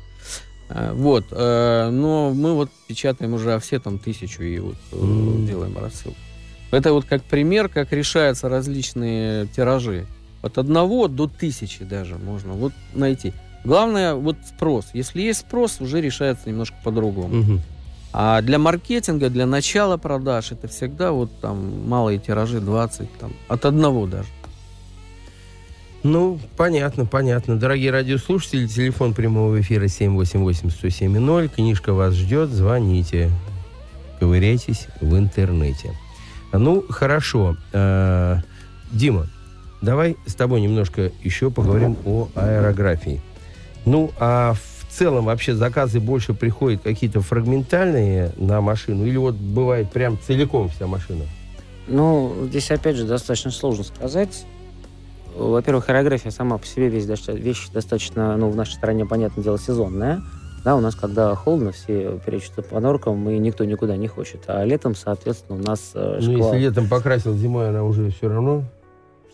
А, 0.70 0.94
Вот, 0.94 1.26
э, 1.32 1.90
но 1.92 2.32
мы 2.34 2.54
вот 2.54 2.70
печатаем 2.88 3.34
уже 3.34 3.60
все 3.60 3.80
там 3.80 4.00
тысячу 4.00 4.42
и 4.44 4.60
вот 4.60 4.76
э, 4.92 4.96
М. 5.00 5.46
делаем 5.46 5.78
рассылку. 5.78 6.18
Это 6.72 6.94
вот 6.94 7.06
как 7.06 7.24
пример, 7.24 7.70
как 7.70 7.92
решаются 7.92 8.48
различные 8.50 9.48
тиражи. 9.48 10.06
От 10.42 10.58
одного 10.58 11.08
до 11.08 11.28
тысячи 11.28 11.84
даже 11.84 12.16
можно 12.18 12.54
вот 12.54 12.72
найти. 12.94 13.34
Главное 13.66 14.14
вот 14.14 14.38
спрос. 14.48 14.86
Если 14.94 15.22
есть 15.22 15.42
спрос, 15.42 15.82
уже 15.82 16.00
решается 16.02 16.48
немножко 16.50 16.78
по-другому. 16.84 17.36
Мгм. 17.36 17.62
А 18.12 18.41
для 18.41 18.57
маркетинга, 18.57 19.30
для 19.30 19.45
начала 19.45 19.97
продаж, 19.97 20.51
это 20.51 20.68
всегда 20.68 21.12
вот 21.12 21.30
там 21.41 21.88
малые 21.88 22.18
тиражи, 22.18 22.60
20, 22.60 23.12
там, 23.20 23.34
от 23.47 23.66
одного 23.66 24.07
даже. 24.07 24.28
Ну, 26.01 26.39
понятно, 26.55 27.05
понятно. 27.05 27.60
Дорогие 27.60 27.91
радиослушатели, 27.91 28.68
телефон 28.68 29.14
прямого 29.14 29.60
эфира 29.60 29.86
788-107-0. 29.86 31.49
Книжка 31.49 31.93
вас 31.93 32.14
ждет, 32.14 32.49
звоните. 32.49 33.30
Ковыряйтесь 34.20 34.88
в 35.01 35.18
интернете. 35.18 35.93
Ну, 36.53 36.86
хорошо. 36.89 37.57
Э, 37.74 38.38
Дима, 38.91 39.28
давай 39.82 40.16
с 40.26 40.36
тобой 40.36 40.62
немножко 40.62 41.12
еще 41.22 41.51
поговорим 41.51 41.97
о 42.05 42.30
аэрографии. 42.34 43.22
Ну, 43.86 44.12
а 44.20 44.53
в 44.53 44.79
целом 44.90 45.26
вообще 45.26 45.56
заказы 45.56 46.00
больше 46.00 46.34
приходят 46.34 46.82
какие-то 46.82 47.22
фрагментальные 47.22 48.32
на 48.38 48.62
машину? 48.62 49.06
Или 49.06 49.18
вот 49.18 49.36
бывает 49.36 49.92
прям 49.92 50.18
целиком 50.26 50.70
вся 50.70 50.88
машина? 50.88 51.26
Ну, 51.88 52.34
здесь 52.48 52.70
опять 52.72 52.96
же 52.96 53.06
достаточно 53.06 53.52
сложно 53.52 53.84
сказать. 53.84 54.46
Во-первых, 55.36 55.86
хореография 55.86 56.32
сама 56.32 56.58
по 56.58 56.66
себе 56.66 56.90
вещь, 56.90 57.06
доста- 57.06 57.34
вещь 57.34 57.70
достаточно, 57.74 58.36
ну, 58.36 58.50
в 58.50 58.56
нашей 58.56 58.74
стране, 58.74 59.06
понятное 59.06 59.44
дело, 59.44 59.58
сезонная. 59.60 60.22
Да, 60.66 60.76
у 60.76 60.82
нас, 60.82 60.94
когда 60.96 61.34
холодно, 61.36 61.72
все 61.72 62.20
перечатся 62.26 62.62
по 62.62 62.80
норкам, 62.82 63.30
и 63.30 63.38
никто 63.38 63.64
никуда 63.64 63.96
не 63.96 64.08
хочет. 64.08 64.42
А 64.48 64.64
летом, 64.66 64.94
соответственно, 64.96 65.58
у 65.60 65.64
нас 65.64 65.92
э, 65.94 66.20
Ну, 66.22 66.32
если 66.32 66.58
летом 66.60 66.90
покрасил, 66.90 67.34
зимой 67.36 67.70
она 67.70 67.84
уже 67.84 68.12
все 68.12 68.28
равно 68.28 68.64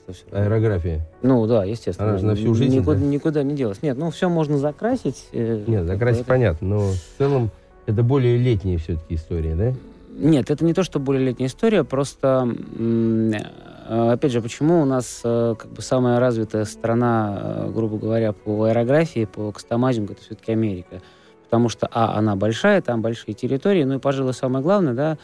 Что 0.06 0.14
всё? 0.14 0.24
аэрография. 0.32 1.02
Ну, 1.24 1.46
да, 1.48 1.64
естественно. 1.66 2.10
Она 2.10 2.18
же 2.20 2.26
на 2.26 2.36
всю 2.36 2.54
жизнь, 2.54 2.78
Никуда, 2.78 3.00
да? 3.00 3.06
никуда 3.06 3.44
не 3.44 3.56
делась. 3.56 3.82
Нет, 3.82 3.98
ну, 3.98 4.12
все 4.12 4.30
можно 4.30 4.58
закрасить. 4.58 5.28
э, 5.32 5.64
Нет, 5.66 5.86
закрасить 5.86 6.22
это- 6.22 6.30
понятно, 6.30 6.68
но 6.68 6.80
в 6.92 7.18
целом 7.18 7.50
это 7.88 8.04
более 8.04 8.38
летняя 8.38 8.78
все-таки 8.78 9.16
история, 9.16 9.56
да? 9.56 9.74
Нет, 10.18 10.50
это 10.52 10.64
не 10.64 10.74
то, 10.74 10.84
что 10.84 11.00
более 11.00 11.26
летняя 11.26 11.48
история, 11.48 11.84
просто, 11.84 12.48
э, 12.80 14.12
опять 14.12 14.32
же, 14.32 14.42
почему 14.42 14.82
у 14.82 14.86
нас 14.86 15.22
э, 15.24 15.56
как 15.58 15.72
бы 15.72 15.82
самая 15.82 16.20
развитая 16.20 16.66
страна, 16.66 17.66
грубо 17.74 17.98
говоря, 17.98 18.32
по 18.32 18.64
аэрографии, 18.66 19.26
по 19.26 19.52
кастомайзингу, 19.52 20.14
это 20.14 20.22
все-таки 20.22 20.52
Америка. 20.52 21.02
Потому 21.44 21.70
что, 21.70 21.88
а, 21.92 22.18
она 22.18 22.36
большая, 22.36 22.82
там 22.82 23.02
большие 23.02 23.34
территории, 23.34 23.84
ну 23.84 23.96
и, 23.96 24.00
пожалуй, 24.00 24.34
самое 24.34 24.64
главное, 24.64 24.94
да, 24.94 25.18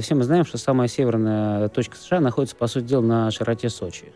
все 0.00 0.14
мы 0.14 0.24
знаем, 0.24 0.44
что 0.44 0.56
самая 0.56 0.88
северная 0.88 1.68
точка 1.68 1.96
США 1.96 2.20
находится, 2.20 2.56
по 2.56 2.66
сути 2.66 2.84
дела, 2.84 3.02
на 3.02 3.30
широте 3.30 3.68
Сочи. 3.68 4.12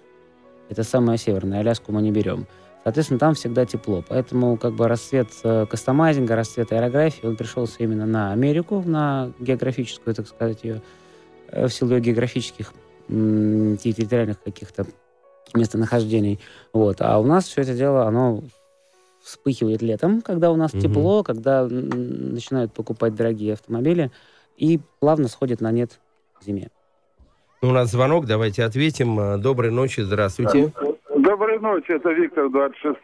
Это 0.69 0.83
самая 0.83 1.16
северная, 1.16 1.61
Аляску 1.61 1.93
мы 1.93 2.03
не 2.03 2.12
берем. 2.12 2.47
Соответственно, 2.85 3.19
там 3.19 3.35
всегда 3.35 3.66
тепло. 3.66 4.05
Поэтому 4.09 4.57
как 4.57 4.75
бы 4.75 4.89
расцвет 4.89 5.29
э, 5.43 5.66
кастомайзинга, 5.66 6.37
расцвет 6.37 6.73
аэрографии, 6.73 7.27
он 7.27 7.37
пришелся 7.37 7.77
именно 7.81 8.07
на 8.07 8.33
Америку, 8.33 8.83
на 8.87 9.33
географическую, 9.41 10.14
так 10.14 10.27
сказать, 10.27 10.64
ее, 10.64 10.81
э, 11.49 11.66
в 11.66 11.73
силу 11.73 11.93
ее 11.93 12.01
географических 12.01 12.73
территориальных 13.09 14.43
каких-то 14.43 14.87
местонахождений. 15.55 16.41
Вот. 16.75 17.01
А 17.01 17.19
у 17.19 17.25
нас 17.25 17.47
все 17.47 17.62
это 17.62 17.75
дело, 17.75 18.07
оно 18.07 18.43
вспыхивает 19.23 19.83
летом, 19.83 20.21
когда 20.21 20.51
у 20.51 20.57
нас 20.57 20.73
Мгм. 20.73 20.83
тепло, 20.83 21.23
когда 21.23 21.64
начинают 21.66 22.73
покупать 22.73 23.14
дорогие 23.14 23.55
автомобили, 23.55 24.11
и 24.57 24.81
плавно 25.01 25.29
сходит 25.29 25.61
на 25.61 25.73
нет 25.73 26.01
к 26.39 26.45
зиме. 26.45 26.69
У 27.61 27.67
нас 27.73 27.91
звонок, 27.91 28.27
давайте 28.27 28.63
ответим. 28.63 29.19
А, 29.19 29.37
Доброй 29.37 29.73
ночи, 29.73 30.01
здравствуйте. 30.01 30.73
Доброй 31.17 31.59
ночи, 31.59 31.91
это 31.91 32.13
Виктор 32.13 32.49
26 32.49 32.99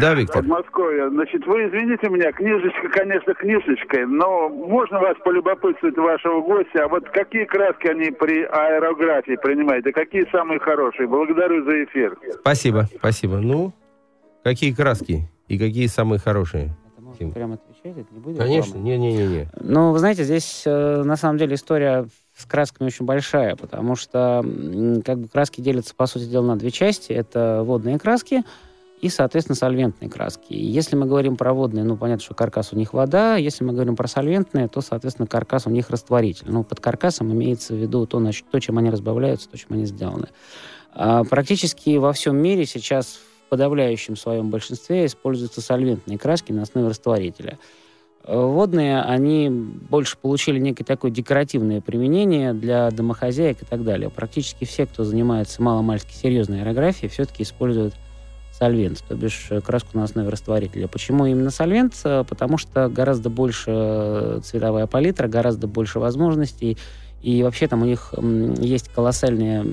Да, 0.00 0.14
Виктор. 0.14 0.36
Подмосковье. 0.36 1.10
Значит, 1.10 1.46
вы 1.46 1.68
извините 1.68 2.08
меня, 2.08 2.32
книжечка, 2.32 2.88
конечно, 2.88 3.34
книжечкой, 3.34 4.06
но 4.06 4.48
можно 4.48 4.98
вас 4.98 5.16
полюбопытствовать 5.22 5.96
вашего 5.98 6.40
гостя, 6.40 6.84
а 6.84 6.88
вот 6.88 7.06
какие 7.10 7.44
краски 7.44 7.88
они 7.88 8.10
при 8.10 8.44
аэрографии 8.44 9.36
принимают, 9.36 9.86
и 9.86 9.92
какие 9.92 10.26
самые 10.32 10.58
хорошие? 10.58 11.06
Благодарю 11.06 11.64
за 11.64 11.84
эфир. 11.84 12.16
Спасибо, 12.40 12.86
спасибо. 12.96 13.36
Ну, 13.36 13.74
какие 14.42 14.72
краски 14.72 15.28
и 15.48 15.58
какие 15.58 15.86
самые 15.86 16.18
хорошие? 16.18 16.70
Прямо 17.34 17.54
отвечать, 17.54 17.98
это 17.98 18.14
не 18.14 18.20
будет 18.20 18.38
Конечно, 18.38 18.78
не-не-не. 18.78 19.48
Ну, 19.60 19.92
вы 19.92 19.98
знаете, 19.98 20.22
здесь 20.22 20.62
э, 20.66 21.02
на 21.02 21.16
самом 21.16 21.36
деле 21.36 21.54
история 21.54 22.06
с 22.38 22.44
красками 22.46 22.86
очень 22.86 23.04
большая, 23.04 23.56
потому 23.56 23.96
что 23.96 24.44
как 25.04 25.18
бы 25.18 25.28
краски 25.28 25.60
делятся, 25.60 25.94
по 25.94 26.06
сути 26.06 26.24
дела, 26.24 26.46
на 26.46 26.56
две 26.56 26.70
части. 26.70 27.12
Это 27.12 27.62
водные 27.64 27.98
краски 27.98 28.44
и, 29.00 29.08
соответственно, 29.08 29.56
сольвентные 29.56 30.08
краски. 30.08 30.52
Если 30.52 30.94
мы 30.94 31.06
говорим 31.06 31.36
про 31.36 31.52
водные, 31.52 31.84
ну, 31.84 31.96
понятно, 31.96 32.24
что 32.24 32.34
каркас 32.34 32.72
у 32.72 32.76
них 32.76 32.92
вода. 32.92 33.36
Если 33.36 33.64
мы 33.64 33.72
говорим 33.72 33.96
про 33.96 34.06
сольвентные, 34.06 34.68
то, 34.68 34.80
соответственно, 34.80 35.26
каркас 35.26 35.66
у 35.66 35.70
них 35.70 35.90
растворитель. 35.90 36.46
Ну, 36.48 36.62
под 36.62 36.80
каркасом 36.80 37.32
имеется 37.32 37.74
в 37.74 37.76
виду 37.76 38.06
то, 38.06 38.20
на 38.20 38.30
то 38.32 38.60
чем 38.60 38.78
они 38.78 38.90
разбавляются, 38.90 39.48
то, 39.48 39.58
чем 39.58 39.68
они 39.70 39.84
сделаны. 39.84 40.28
А, 40.92 41.24
практически 41.24 41.96
во 41.96 42.12
всем 42.12 42.36
мире 42.36 42.66
сейчас 42.66 43.18
в 43.46 43.48
подавляющем 43.50 44.16
своем 44.16 44.50
большинстве 44.50 45.06
используются 45.06 45.60
сольвентные 45.60 46.18
краски 46.18 46.52
на 46.52 46.62
основе 46.62 46.88
растворителя. 46.88 47.58
Водные, 48.28 49.00
они 49.00 49.48
больше 49.48 50.18
получили 50.18 50.58
некое 50.58 50.84
такое 50.84 51.10
декоративное 51.10 51.80
применение 51.80 52.52
для 52.52 52.90
домохозяек 52.90 53.62
и 53.62 53.64
так 53.64 53.84
далее. 53.84 54.10
Практически 54.10 54.66
все, 54.66 54.84
кто 54.84 55.02
занимается 55.02 55.62
маломальски 55.62 56.12
серьезной 56.12 56.60
аэрографией, 56.60 57.08
все-таки 57.08 57.42
используют 57.42 57.94
сольвент, 58.52 59.02
то 59.08 59.14
бишь 59.14 59.46
э, 59.50 59.60
краску 59.60 59.96
на 59.96 60.04
основе 60.04 60.28
растворителя. 60.28 60.88
Почему 60.88 61.24
именно 61.26 61.50
сольвент? 61.50 61.94
Э, 62.04 62.24
Потому 62.28 62.58
что 62.58 62.88
гораздо 62.88 63.30
больше 63.30 63.70
э, 63.70 64.40
цветовая 64.42 64.86
палитра, 64.86 65.28
гораздо 65.28 65.66
больше 65.66 65.98
возможностей, 65.98 66.76
и 67.22 67.42
вообще 67.42 67.66
там 67.66 67.82
у 67.82 67.84
них 67.84 68.12
есть 68.60 68.90
колоссальные, 68.90 69.64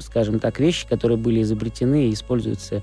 скажем 0.00 0.38
так, 0.38 0.58
вещи, 0.58 0.86
которые 0.88 1.16
были 1.16 1.42
изобретены 1.42 2.08
и 2.08 2.12
используются 2.12 2.82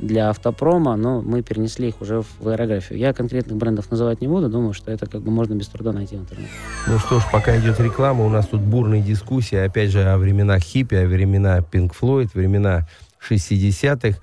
для 0.00 0.30
автопрома, 0.30 0.96
но 0.96 1.20
мы 1.22 1.42
перенесли 1.42 1.88
их 1.88 2.00
уже 2.00 2.22
в 2.22 2.48
аэрографию. 2.48 2.98
Я 2.98 3.12
конкретных 3.12 3.56
брендов 3.56 3.90
называть 3.90 4.20
не 4.20 4.28
буду, 4.28 4.48
думаю, 4.48 4.72
что 4.72 4.90
это 4.90 5.06
как 5.06 5.22
бы 5.22 5.30
можно 5.30 5.54
без 5.54 5.68
труда 5.68 5.92
найти 5.92 6.16
в 6.16 6.20
интернете. 6.20 6.50
Ну 6.86 6.98
что 6.98 7.20
ж, 7.20 7.24
пока 7.30 7.58
идет 7.58 7.78
реклама, 7.80 8.24
у 8.24 8.28
нас 8.28 8.46
тут 8.46 8.60
бурные 8.60 9.02
дискуссии, 9.02 9.56
опять 9.56 9.90
же, 9.90 10.02
о 10.04 10.18
временах 10.18 10.62
хиппи, 10.62 10.94
о 10.94 11.06
времена 11.06 11.58
Pink 11.58 11.92
Floyd, 11.98 12.30
времена 12.34 12.86
60-х. 13.28 14.18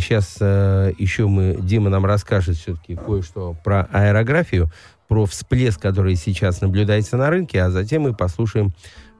сейчас 0.00 0.40
еще 0.40 1.26
мы, 1.26 1.58
Дима 1.60 1.90
нам 1.90 2.06
расскажет 2.06 2.56
все-таки 2.56 2.96
кое-что 2.96 3.56
про 3.62 3.88
аэрографию, 3.92 4.70
про 5.08 5.26
всплеск, 5.26 5.80
который 5.80 6.16
сейчас 6.16 6.60
наблюдается 6.60 7.16
на 7.16 7.30
рынке, 7.30 7.62
а 7.62 7.70
затем 7.70 8.02
мы 8.02 8.14
послушаем 8.14 8.72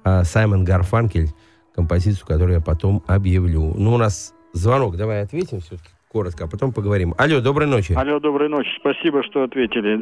а, 0.02 0.24
Саймон 0.24 0.64
Гарфанкель, 0.64 1.30
композицию, 1.74 2.26
которую 2.26 2.58
я 2.58 2.60
потом 2.60 3.02
объявлю. 3.06 3.74
Ну, 3.74 3.94
у 3.94 3.98
нас 3.98 4.33
звонок, 4.54 4.96
давай 4.96 5.22
ответим 5.22 5.60
все-таки 5.60 5.90
коротко, 6.14 6.44
а 6.44 6.48
потом 6.48 6.72
поговорим. 6.72 7.12
Алло, 7.18 7.40
доброй 7.40 7.66
ночи. 7.66 7.92
Алло, 7.92 8.20
доброй 8.20 8.48
ночи. 8.48 8.70
Спасибо, 8.78 9.24
что 9.24 9.42
ответили. 9.42 9.98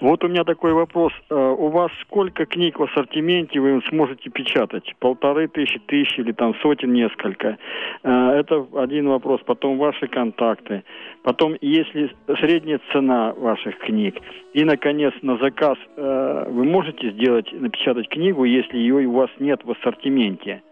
Вот 0.00 0.22
у 0.22 0.28
меня 0.28 0.44
такой 0.44 0.72
вопрос. 0.72 1.12
Э, 1.28 1.34
У 1.34 1.68
вас 1.70 1.90
сколько 2.02 2.46
книг 2.46 2.78
в 2.78 2.84
ассортименте 2.84 3.58
вы 3.58 3.82
сможете 3.88 4.30
печатать? 4.30 4.94
Полторы 5.00 5.48
тысячи, 5.48 5.80
тысячи 5.80 6.20
или 6.20 6.30
там 6.32 6.54
сотен 6.62 6.92
несколько? 6.92 7.58
Э, 8.04 8.30
Это 8.38 8.64
один 8.76 9.08
вопрос. 9.08 9.40
Потом 9.44 9.76
ваши 9.76 10.06
контакты. 10.06 10.84
Потом, 11.24 11.56
если 11.60 12.14
средняя 12.40 12.80
цена 12.92 13.34
ваших 13.36 13.76
книг. 13.78 14.14
И, 14.54 14.64
наконец, 14.64 15.12
на 15.22 15.36
заказ 15.38 15.76
э, 15.96 16.44
вы 16.48 16.64
можете 16.64 17.10
сделать, 17.10 17.52
напечатать 17.52 18.08
книгу, 18.08 18.44
если 18.44 18.78
ее 18.78 19.06
у 19.06 19.12
вас 19.12 19.30
нет 19.40 19.64
в 19.64 19.70
ассортименте? 19.72 20.62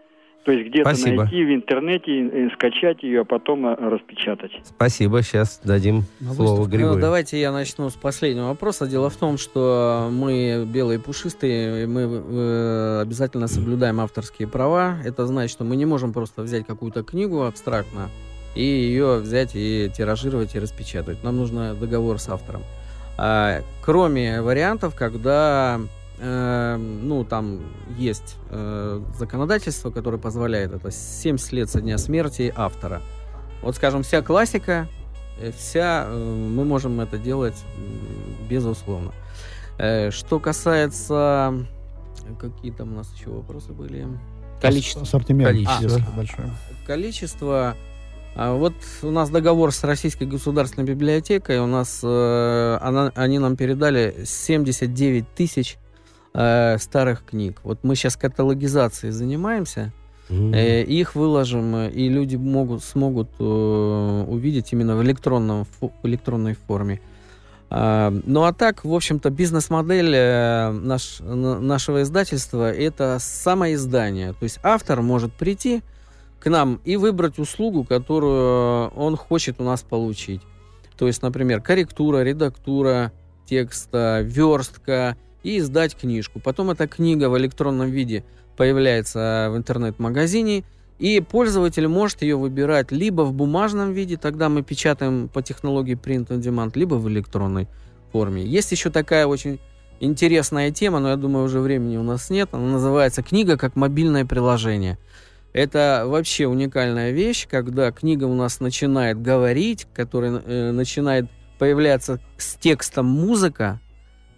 То 0.45 0.53
есть 0.53 0.69
где-то 0.69 0.89
Спасибо. 0.89 1.23
найти 1.23 1.43
в 1.43 1.53
интернете, 1.53 2.49
скачать 2.53 3.03
ее, 3.03 3.21
а 3.21 3.25
потом 3.25 3.67
э, 3.67 3.75
распечатать. 3.75 4.51
Спасибо, 4.63 5.21
сейчас 5.21 5.59
дадим 5.63 6.03
слово 6.19 6.65
Григорию. 6.65 6.95
Ну, 6.95 6.99
давайте 6.99 7.39
я 7.39 7.51
начну 7.51 7.89
с 7.89 7.95
последнего 7.95 8.47
вопроса. 8.47 8.87
Дело 8.87 9.09
в 9.09 9.17
том, 9.17 9.37
что 9.37 10.09
мы 10.11 10.65
белые 10.65 10.99
пушистые, 10.99 11.87
мы 11.87 12.01
э, 12.01 13.01
обязательно 13.01 13.47
соблюдаем 13.47 13.99
авторские 13.99 14.47
права. 14.47 14.97
Это 15.03 15.25
значит, 15.25 15.51
что 15.51 15.65
мы 15.65 15.75
не 15.75 15.85
можем 15.85 16.13
просто 16.13 16.41
взять 16.41 16.65
какую-то 16.65 17.03
книгу 17.03 17.43
абстрактно 17.43 18.09
и 18.55 18.63
ее 18.63 19.17
взять 19.17 19.51
и 19.53 19.91
тиражировать 19.95 20.55
и 20.55 20.59
распечатать. 20.59 21.23
Нам 21.23 21.37
нужно 21.37 21.75
договор 21.75 22.19
с 22.19 22.29
автором. 22.29 22.63
А, 23.17 23.61
кроме 23.83 24.41
вариантов, 24.41 24.95
когда 24.95 25.79
э, 26.19 26.75
ну, 26.77 27.23
там 27.23 27.61
есть 27.97 28.35
э, 28.49 29.01
законодательство, 29.17 29.91
которое 29.91 30.17
позволяет 30.17 30.73
это 30.73 30.91
70 30.91 31.51
лет 31.53 31.69
со 31.69 31.81
дня 31.81 31.97
смерти 31.97 32.53
автора. 32.55 33.01
Вот, 33.61 33.75
скажем, 33.75 34.03
вся 34.03 34.21
классика 34.21 34.87
э, 35.39 35.51
вся, 35.57 36.05
э, 36.07 36.15
мы 36.49 36.63
можем 36.65 36.99
это 37.01 37.17
делать 37.17 37.55
м, 37.77 38.47
безусловно. 38.47 39.11
Э, 39.77 40.11
Что 40.11 40.39
касается... 40.39 41.65
Какие 42.39 42.71
там 42.71 42.93
у 42.93 42.95
нас 42.97 43.11
еще 43.17 43.29
вопросы 43.31 43.71
были? 43.71 44.05
Количество. 44.61 45.01
Ассортимент 45.01 45.49
Количество. 45.49 45.83
есть 45.83 46.09
большое. 46.15 46.49
количество. 46.85 47.75
А 48.35 48.53
Вот 48.53 48.73
у 49.01 49.09
нас 49.09 49.29
договор 49.31 49.71
с 49.71 49.83
Российской 49.83 50.25
государственной 50.25 50.85
библиотекой. 50.85 51.59
У 51.59 51.65
нас 51.65 52.01
э, 52.03 52.77
она- 52.81 53.11
они 53.15 53.39
нам 53.39 53.55
передали 53.57 54.23
79 54.25 55.25
тысяч 55.33 55.77
э, 56.33 56.77
старых 56.77 57.25
книг. 57.25 57.59
Вот 57.63 57.79
мы 57.83 57.95
сейчас 57.95 58.15
каталогизацией 58.15 59.11
занимаемся. 59.11 59.91
М. 60.29 60.53
Э, 60.53 60.83
их 60.83 61.15
выложим, 61.15 61.75
э, 61.75 61.89
и 61.89 62.07
люди 62.07 62.35
могут, 62.35 62.83
смогут 62.83 63.29
э, 63.39 64.25
увидеть 64.27 64.71
именно 64.73 64.95
в, 64.95 65.01
электронном, 65.03 65.65
фо- 65.81 65.91
в 66.01 66.07
электронной 66.07 66.55
форме. 66.67 67.01
А, 67.71 68.11
ну 68.25 68.43
а 68.43 68.53
так, 68.53 68.83
в 68.83 68.93
общем-то, 68.93 69.29
бизнес-модель 69.29 70.13
э, 70.15 70.71
наш- 70.71 71.19
нашего 71.19 72.01
издательства 72.01 72.71
это 72.71 73.17
самоиздание. 73.19 74.33
То 74.33 74.43
есть 74.43 74.59
автор 74.63 75.01
может 75.01 75.33
прийти 75.33 75.81
к 76.39 76.49
нам 76.49 76.79
и 76.85 76.95
выбрать 76.95 77.37
услугу, 77.37 77.83
которую 77.83 78.89
он 78.89 79.15
хочет 79.15 79.59
у 79.59 79.63
нас 79.63 79.81
получить. 79.81 80.41
То 80.97 81.07
есть, 81.07 81.21
например, 81.21 81.61
корректура, 81.61 82.23
редактура 82.23 83.11
текста, 83.45 84.21
верстка 84.23 85.15
и 85.43 85.59
издать 85.59 85.95
книжку. 85.95 86.39
Потом 86.39 86.71
эта 86.71 86.87
книга 86.87 87.29
в 87.29 87.37
электронном 87.37 87.89
виде 87.89 88.23
появляется 88.57 89.49
в 89.51 89.57
интернет-магазине, 89.57 90.63
и 90.99 91.21
пользователь 91.21 91.87
может 91.87 92.21
ее 92.21 92.35
выбирать 92.35 92.91
либо 92.91 93.21
в 93.21 93.33
бумажном 93.33 93.93
виде, 93.93 94.17
тогда 94.17 94.49
мы 94.49 94.63
печатаем 94.63 95.29
по 95.29 95.41
технологии 95.41 95.97
Print 95.97 96.27
on 96.27 96.39
Demand, 96.41 96.71
либо 96.75 96.95
в 96.95 97.07
электронной 97.07 97.67
форме. 98.11 98.43
Есть 98.43 98.71
еще 98.73 98.89
такая 98.89 99.25
очень 99.25 99.59
интересная 100.01 100.71
тема, 100.71 100.99
но 100.99 101.09
я 101.09 101.15
думаю, 101.15 101.45
уже 101.45 101.59
времени 101.59 101.97
у 101.97 102.03
нас 102.03 102.29
нет. 102.29 102.49
Она 102.51 102.73
называется 102.73 103.23
«Книга 103.23 103.57
как 103.57 103.75
мобильное 103.75 104.25
приложение». 104.25 104.97
Это 105.51 106.03
вообще 106.05 106.47
уникальная 106.47 107.11
вещь, 107.11 107.47
когда 107.49 107.91
книга 107.91 108.25
у 108.25 108.35
нас 108.35 108.59
начинает 108.59 109.19
говорить, 109.21 109.87
которая 109.93 110.43
э, 110.45 110.71
начинает 110.71 111.25
появляться 111.57 112.19
с 112.37 112.55
текстом 112.55 113.07
музыка, 113.07 113.79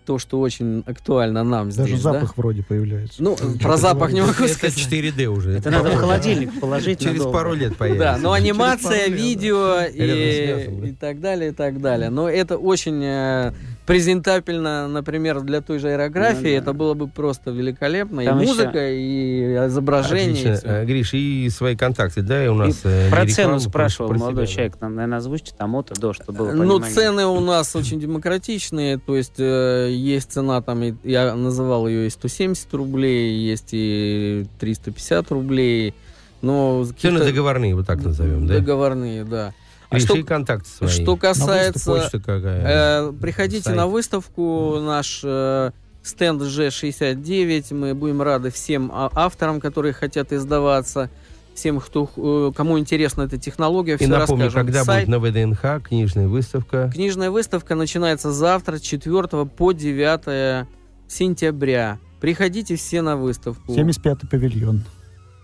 то, 0.05 0.19
что 0.19 0.39
очень 0.39 0.83
актуально 0.85 1.43
нам 1.43 1.69
Даже 1.69 1.89
здесь. 1.89 2.03
да? 2.03 2.13
запах 2.13 2.37
вроде 2.37 2.63
появляется. 2.63 3.21
Ну, 3.21 3.37
про 3.61 3.77
запах 3.77 4.11
не 4.11 4.21
могу 4.21 4.33
Это 4.43 4.47
сказать. 4.53 4.77
4D 4.77 5.25
уже. 5.25 5.51
Это 5.57 5.69
надо 5.69 5.91
в 5.91 5.95
холодильник 5.95 6.59
положить 6.59 6.99
Через 6.99 7.19
надолго. 7.19 7.37
пару 7.37 7.53
лет 7.53 7.75
появится. 7.77 8.05
Да, 8.05 8.17
но 8.17 8.33
анимация, 8.33 9.07
да. 9.09 9.15
видео 9.15 9.75
да. 9.75 9.87
и 9.87 10.93
так 10.93 11.19
далее, 11.19 11.51
и 11.51 11.53
так 11.53 11.81
далее. 11.81 12.09
Но 12.09 12.29
это 12.29 12.57
очень 12.57 13.01
э, 13.03 13.53
презентабельно, 13.85 14.87
например, 14.87 15.41
для 15.41 15.61
той 15.61 15.79
же 15.79 15.89
аэрографии. 15.89 16.37
Ну 16.37 16.43
да. 16.43 16.49
Это 16.49 16.73
было 16.73 16.93
бы 16.93 17.07
просто 17.07 17.51
великолепно. 17.51 18.23
Там 18.23 18.39
и 18.39 18.43
еще- 18.43 18.53
музыка, 18.53 18.89
и 18.91 19.55
изображение. 19.67 20.43
и 20.43 20.47
Отлично. 20.49 20.67
Э, 20.69 20.85
Гриш, 20.85 21.13
и 21.13 21.49
свои 21.49 21.75
контакты, 21.75 22.21
да, 22.21 22.43
и 22.45 22.47
у 22.47 22.53
нас... 22.53 22.81
э, 22.83 23.09
Про 23.09 23.25
цену 23.27 23.59
спрашивал 23.59 24.09
про 24.09 24.17
молодой 24.17 24.45
себя, 24.47 24.53
человек. 24.55 24.81
Нам, 24.81 24.95
наверное, 24.95 25.17
озвучите 25.17 25.53
там 25.57 25.75
от 25.75 25.91
и 25.91 25.99
до, 25.99 26.13
чтобы 26.13 26.37
было 26.37 26.51
Ну, 26.51 26.73
понимание. 26.79 26.95
цены 26.95 27.25
у 27.25 27.39
нас 27.39 27.75
очень 27.75 27.99
демократичные, 27.99 28.97
то 28.97 29.15
есть 29.15 29.39
э, 29.39 29.89
есть 29.91 30.31
цена 30.31 30.61
там, 30.61 30.83
и- 30.83 30.93
я 31.03 31.35
называл 31.35 31.87
ее 31.87 32.07
и 32.07 32.09
170 32.09 32.73
рублей, 32.73 33.37
есть 33.39 33.69
и 33.71 34.45
350 34.59 35.31
рублей, 35.31 35.93
но 36.41 36.85
Цены 36.99 37.19
договорные, 37.19 37.75
вот 37.75 37.87
так 37.87 38.03
назовем, 38.03 38.47
да? 38.47 38.55
договорные, 38.55 39.23
да. 39.23 39.53
А 39.91 39.99
что, 39.99 40.15
и 40.15 40.23
контакты 40.23 40.69
свои. 40.69 40.89
что 40.89 41.17
касается... 41.17 41.91
Почта 41.91 42.19
какая? 42.19 43.09
Э, 43.09 43.11
приходите 43.11 43.63
сайт. 43.63 43.75
на 43.75 43.87
выставку, 43.87 44.79
наш 44.79 45.19
э, 45.23 45.71
стенд 46.01 46.41
G69. 46.41 47.73
Мы 47.73 47.93
будем 47.93 48.21
рады 48.21 48.51
всем 48.51 48.89
а- 48.93 49.11
авторам, 49.13 49.59
которые 49.59 49.91
хотят 49.91 50.31
издаваться, 50.31 51.09
всем, 51.55 51.81
кто, 51.81 52.09
э, 52.15 52.51
кому 52.55 52.79
интересна 52.79 53.23
эта 53.23 53.37
технология. 53.37 53.95
И 53.95 53.97
Все 53.97 54.07
напомню, 54.07 54.45
расскажем. 54.45 54.67
когда 54.67 54.85
Сайт, 54.85 55.07
будет 55.09 55.21
на 55.21 55.45
ВДНХ 55.51 55.83
книжная 55.83 56.27
выставка. 56.29 56.89
Книжная 56.93 57.29
выставка 57.29 57.75
начинается 57.75 58.31
завтра, 58.31 58.79
4 58.79 59.45
по 59.45 59.73
9 59.73 60.67
сентября. 61.09 61.99
Приходите 62.21 62.77
все 62.77 63.01
на 63.01 63.17
выставку. 63.17 63.73
75-й 63.73 64.27
павильон. 64.27 64.83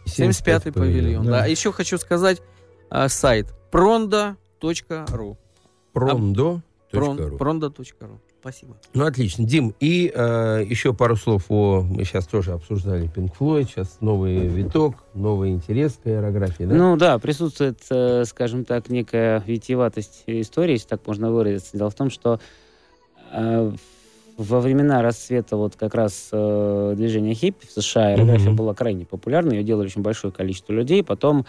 75-й 0.05 0.71
павильон. 0.71 1.25
да. 1.25 1.31
Да. 1.31 1.43
А 1.43 1.47
еще 1.47 1.73
хочу 1.73 1.97
сказать 1.97 2.41
а, 2.89 3.09
сайт 3.09 3.53
prondo.ru. 3.71 5.35
Прондо. 5.93 6.61
Прон- 6.91 7.37
Prondo.ru. 7.37 8.17
Спасибо. 8.39 8.77
Ну, 8.93 9.05
отлично. 9.05 9.43
Дим, 9.45 9.73
и 9.79 10.09
э, 10.13 10.63
еще 10.65 10.93
пару 10.93 11.15
слов 11.17 11.45
о... 11.49 11.81
Мы 11.81 12.05
сейчас 12.05 12.27
тоже 12.27 12.53
обсуждали 12.53 13.11
Pink 13.13 13.31
Floyd, 13.37 13.65
сейчас 13.65 13.97
новый 13.99 14.47
виток, 14.47 14.95
новый 15.15 15.49
интерес 15.51 15.99
к 16.01 16.07
аэрографии, 16.07 16.63
да? 16.63 16.75
Ну 16.75 16.95
да, 16.95 17.17
присутствует, 17.19 17.79
э, 17.89 18.23
скажем 18.25 18.63
так, 18.63 18.89
некая 18.89 19.43
витиеватость 19.45 20.23
истории, 20.27 20.73
если 20.73 20.87
так 20.87 21.05
можно 21.05 21.29
выразиться. 21.31 21.77
Дело 21.77 21.89
в 21.89 21.95
том, 21.95 22.09
что 22.09 22.39
э, 23.33 23.71
во 24.37 24.59
времена 24.61 25.01
расцвета 25.01 25.57
вот 25.57 25.75
как 25.75 25.93
раз 25.95 26.29
э, 26.31 26.93
движения 26.95 27.33
хиппи 27.33 27.65
в 27.67 27.71
США 27.71 28.09
аэрография 28.13 28.47
Мгм. 28.49 28.55
была 28.55 28.73
крайне 28.75 29.05
популярна, 29.05 29.51
ее 29.53 29.63
делали 29.63 29.87
очень 29.87 30.03
большое 30.03 30.31
количество 30.31 30.71
людей. 30.71 31.03
Потом, 31.03 31.45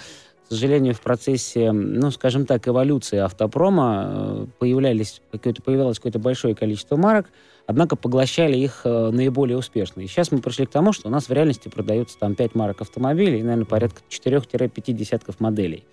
к 0.49 0.51
сожалению, 0.51 0.95
в 0.95 1.03
процессе, 1.03 1.73
ну, 1.73 2.11
скажем 2.11 2.47
так, 2.47 2.67
эволюции 2.67 3.19
автопрома 3.19 4.07
э, 4.09 4.47
появлялись, 4.59 5.21
какое-то, 5.31 5.61
появилось 5.61 5.99
какое-то 5.99 6.19
большое 6.19 6.55
количество 6.55 6.97
марок, 6.97 7.27
однако 7.67 7.97
поглощали 7.97 8.57
их 8.57 8.81
э, 8.85 9.11
наиболее 9.11 9.59
успешно. 9.59 10.01
И 10.01 10.07
сейчас 10.07 10.33
мы 10.33 10.39
пришли 10.39 10.65
к 10.65 10.71
тому, 10.71 10.95
что 10.95 11.09
у 11.09 11.11
нас 11.11 11.29
в 11.29 11.33
реальности 11.33 11.69
продается 11.69 12.19
там 12.19 12.35
5 12.35 12.55
марок 12.55 12.81
автомобилей 12.81 13.43
наверное, 13.43 13.67
порядка 13.67 14.01
4-5 14.09 14.93
десятков 14.93 15.39
моделей. 15.39 15.85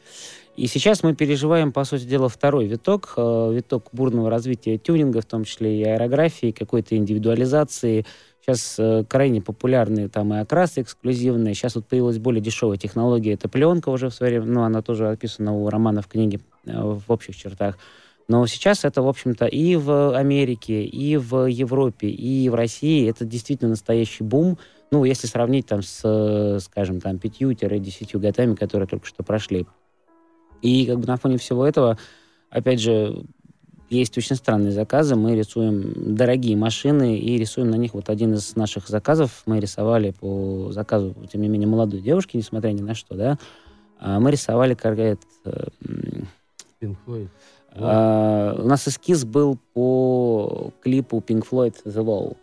И 0.56 0.68
сейчас 0.68 1.04
мы 1.04 1.14
переживаем, 1.14 1.74
по 1.74 1.84
сути 1.84 2.06
дела, 2.06 2.30
второй 2.30 2.68
виток, 2.68 3.14
э, 3.18 3.52
виток 3.54 3.90
бурного 3.92 4.30
развития 4.30 4.78
тюнинга, 4.78 5.20
в 5.20 5.26
том 5.26 5.44
числе 5.44 5.82
и 5.82 5.84
аэрографии, 5.84 6.52
какой-то 6.52 6.96
индивидуализации. 6.96 8.06
Сейчас 8.46 8.76
э, 8.78 9.04
крайне 9.10 9.42
популярные 9.42 10.08
там 10.08 10.32
и 10.32 10.38
окрасы 10.38 10.82
эксклюзивные. 10.82 11.56
Сейчас 11.56 11.74
вот 11.74 11.88
появилась 11.88 12.20
более 12.20 12.42
дешевая 12.42 12.78
технология, 12.78 13.34
это 13.34 13.50
пленка 13.50 13.90
уже 13.90 14.10
в 14.10 14.14
свое 14.14 14.40
время, 14.40 14.54
ну, 14.54 14.62
она 14.62 14.84
тоже 14.84 15.10
описана 15.10 15.52
у 15.52 15.68
Романа 15.68 16.04
в 16.04 16.08
книге 16.08 16.42
э, 16.68 16.80
в 16.80 17.04
общих 17.08 17.36
чертах. 17.36 17.80
Но 18.28 18.46
сейчас 18.46 18.86
это, 18.86 19.02
в 19.02 19.08
общем-то, 19.08 19.48
и 19.48 19.76
в 19.76 20.16
Америке, 20.16 20.84
и 20.84 21.18
в 21.18 21.48
Европе, 21.48 22.08
и 22.08 22.48
в 22.50 22.54
России 22.54 23.10
это 23.10 23.26
действительно 23.26 23.72
настоящий 23.72 24.24
бум. 24.24 24.60
Ну, 24.92 25.06
если 25.06 25.26
сравнить 25.26 25.66
там 25.66 25.82
с, 25.82 26.02
э, 26.04 26.60
скажем, 26.60 27.02
там, 27.02 27.18
пятью-десятью 27.18 28.20
годами, 28.20 28.54
которые 28.54 28.88
только 28.88 29.08
что 29.08 29.24
прошли. 29.24 29.66
И 30.62 30.86
как 30.86 31.00
бы 31.00 31.08
на 31.08 31.18
фоне 31.18 31.40
всего 31.40 31.66
этого, 31.66 31.98
опять 32.52 32.80
же, 32.80 33.24
есть 33.90 34.18
очень 34.18 34.36
странные 34.36 34.72
заказы. 34.72 35.16
Мы 35.16 35.36
рисуем 35.36 36.16
дорогие 36.16 36.56
машины 36.58 37.18
и 37.18 37.38
рисуем 37.38 37.70
на 37.70 37.76
них 37.76 37.94
вот 37.94 38.10
один 38.10 38.34
из 38.34 38.56
наших 38.56 38.88
заказов. 38.88 39.44
Мы 39.46 39.60
рисовали 39.60 40.12
по 40.12 40.72
заказу, 40.72 41.16
тем 41.32 41.42
не 41.42 41.48
менее, 41.48 41.68
молодой 41.68 42.02
девушки, 42.02 42.38
несмотря 42.38 42.72
ни 42.72 42.82
на 42.82 42.96
что, 42.96 43.16
да. 43.16 43.38
А 44.00 44.20
Мы 44.20 44.32
рисовали 44.32 44.74
как 44.74 44.98
это, 45.00 45.22
м, 45.88 46.28
Pink 46.82 46.96
Floyd. 47.06 47.30
а, 47.78 48.56
у 48.60 48.68
нас 48.68 48.88
эскиз 48.88 49.26
был 49.26 49.58
по 49.74 50.72
клипу 50.82 51.24
Pink 51.26 51.48
Floyd 51.50 51.76
The 51.86 52.04
Wall. 52.04 52.38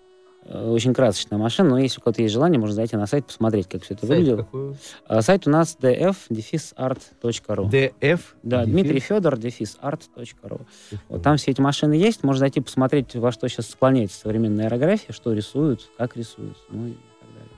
Э, 0.45 0.68
Очень 0.70 0.93
красочная 0.95 1.38
машина, 1.38 1.70
но 1.70 1.78
если 1.78 2.01
у 2.01 2.03
кого-то 2.03 2.22
есть 2.22 2.32
желание, 2.34 2.59
можно 2.59 2.74
зайти 2.74 2.97
на 2.97 3.07
сайт, 3.07 3.26
посмотреть, 3.26 3.68
как 3.68 3.82
все 3.82 3.95
это 3.95 4.07
Сайт 4.07 4.18
выглядело. 4.18 4.36
какой? 4.38 4.76
А, 5.07 5.22
Сайт 5.22 5.47
у 5.47 5.51
нас 5.51 5.76
df-art.ru. 5.80 7.70
DF. 7.70 8.20
Да, 8.43 8.61
дефис. 8.64 8.72
Дмитрий 8.72 9.01
Федор, 9.01 9.36
дефис-арт.ру. 9.38 10.61
Вот 11.09 11.22
там 11.22 11.36
все 11.36 11.51
эти 11.53 11.61
машины 11.61 11.95
есть, 11.95 12.24
можно 12.24 12.40
зайти 12.40 12.61
посмотреть, 12.61 13.14
во 13.14 13.30
что 13.32 13.49
сейчас 13.49 13.68
склоняется 13.70 14.18
современная 14.18 14.66
аэрография, 14.66 15.12
что 15.14 15.32
рисуют, 15.32 15.88
как 15.97 16.16
рисуют, 16.16 16.57
ну 16.70 16.88
и 16.88 16.93
так 16.93 17.28
далее. 17.34 17.51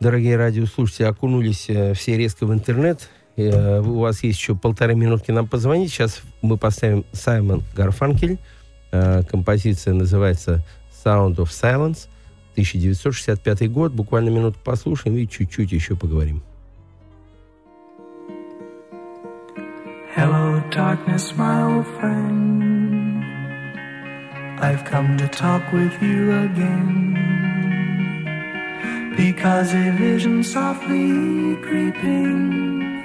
Дорогие 0.00 0.36
радиослушатели, 0.36 1.04
окунулись 1.06 1.66
э, 1.68 1.92
все 1.94 2.16
резко 2.16 2.46
в 2.46 2.52
интернет. 2.52 3.08
Э, 3.36 3.80
у 3.80 3.98
вас 4.00 4.22
есть 4.22 4.38
еще 4.38 4.54
полторы 4.56 4.94
минутки 4.94 5.30
нам 5.30 5.46
позвонить. 5.46 5.90
Сейчас 5.90 6.20
мы 6.40 6.56
поставим 6.56 7.04
Саймон 7.12 7.62
Гарфанкель. 7.76 8.38
Э, 8.92 9.22
композиция 9.24 9.92
называется 9.94 10.64
Sound 11.02 11.38
of 11.38 11.50
Silence. 11.50 12.08
1965 12.56 13.70
год. 13.72 13.92
Буквально 13.92 14.30
минуту 14.30 14.58
послушаем 14.62 15.16
и 15.16 15.26
чуть-чуть 15.26 15.72
еще 15.72 15.96
поговорим. 15.96 16.42
Hello, 20.14 20.60
darkness, 20.70 21.32
my 21.36 21.62
old 21.62 21.86
friend. 21.98 23.24
I've 24.60 24.84
come 24.84 25.16
to 25.16 25.28
talk 25.28 25.62
with 25.72 26.02
you 26.02 26.32
again. 26.46 27.16
Because 29.16 29.72
a 29.72 29.92
vision 29.92 30.42
softly 30.42 31.56
creeping 31.62 33.00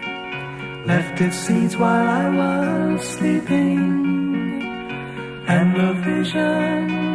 left 0.86 1.22
its 1.22 1.38
seeds 1.38 1.78
while 1.78 2.08
I 2.08 2.30
was 2.30 3.02
sleeping. 3.08 4.62
And 5.48 5.76
the 5.76 5.94
vision 6.02 7.15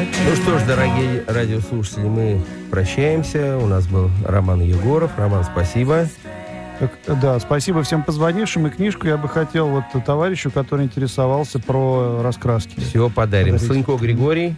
Ну 0.00 0.36
что 0.36 0.58
ж, 0.58 0.62
дорогие 0.62 1.24
радиослушатели, 1.26 2.04
мы 2.04 2.40
прощаемся. 2.70 3.58
У 3.58 3.66
нас 3.66 3.86
был 3.86 4.10
Роман 4.24 4.60
Егоров. 4.62 5.10
Роман, 5.18 5.44
спасибо. 5.44 6.08
Так, 6.78 7.20
да, 7.20 7.38
спасибо 7.38 7.82
всем 7.82 8.02
позвонившим. 8.02 8.66
И 8.66 8.70
книжку 8.70 9.06
я 9.06 9.18
бы 9.18 9.28
хотел 9.28 9.68
вот 9.68 9.84
товарищу, 10.06 10.50
который 10.50 10.86
интересовался 10.86 11.58
про 11.58 12.22
раскраски. 12.22 12.80
Все, 12.80 13.10
подарим. 13.10 13.54
Подарить. 13.54 13.66
Слынько 13.66 13.96
Григорий 13.96 14.56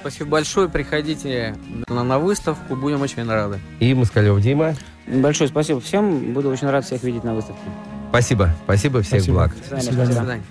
Спасибо 0.00 0.30
большое. 0.30 0.68
Приходите 0.68 1.56
на, 1.88 2.04
на 2.04 2.20
выставку. 2.20 2.76
Будем 2.76 3.00
очень 3.02 3.28
рады. 3.28 3.58
и 3.80 3.92
Москалев 3.92 4.40
Дима. 4.40 4.76
Большое 5.08 5.48
спасибо 5.50 5.80
всем. 5.80 6.32
Буду 6.32 6.48
очень 6.48 6.68
рад 6.68 6.84
всех 6.84 7.02
видеть 7.02 7.24
на 7.24 7.34
выставке. 7.34 7.60
Спасибо. 8.10 8.50
Спасибо, 8.64 9.02
всех 9.02 9.22
Спасибо. 9.22 9.34
благ. 9.34 9.52
До 9.56 9.80
свидания. 9.80 9.80
До 9.80 9.82
свидания. 9.90 10.06
До 10.06 10.14
свидания. 10.20 10.42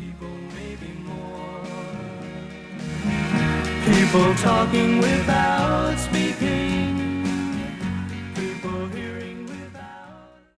People 3.86 4.34
talking 4.36 4.98
without 4.98 5.96
speaking. 6.00 6.65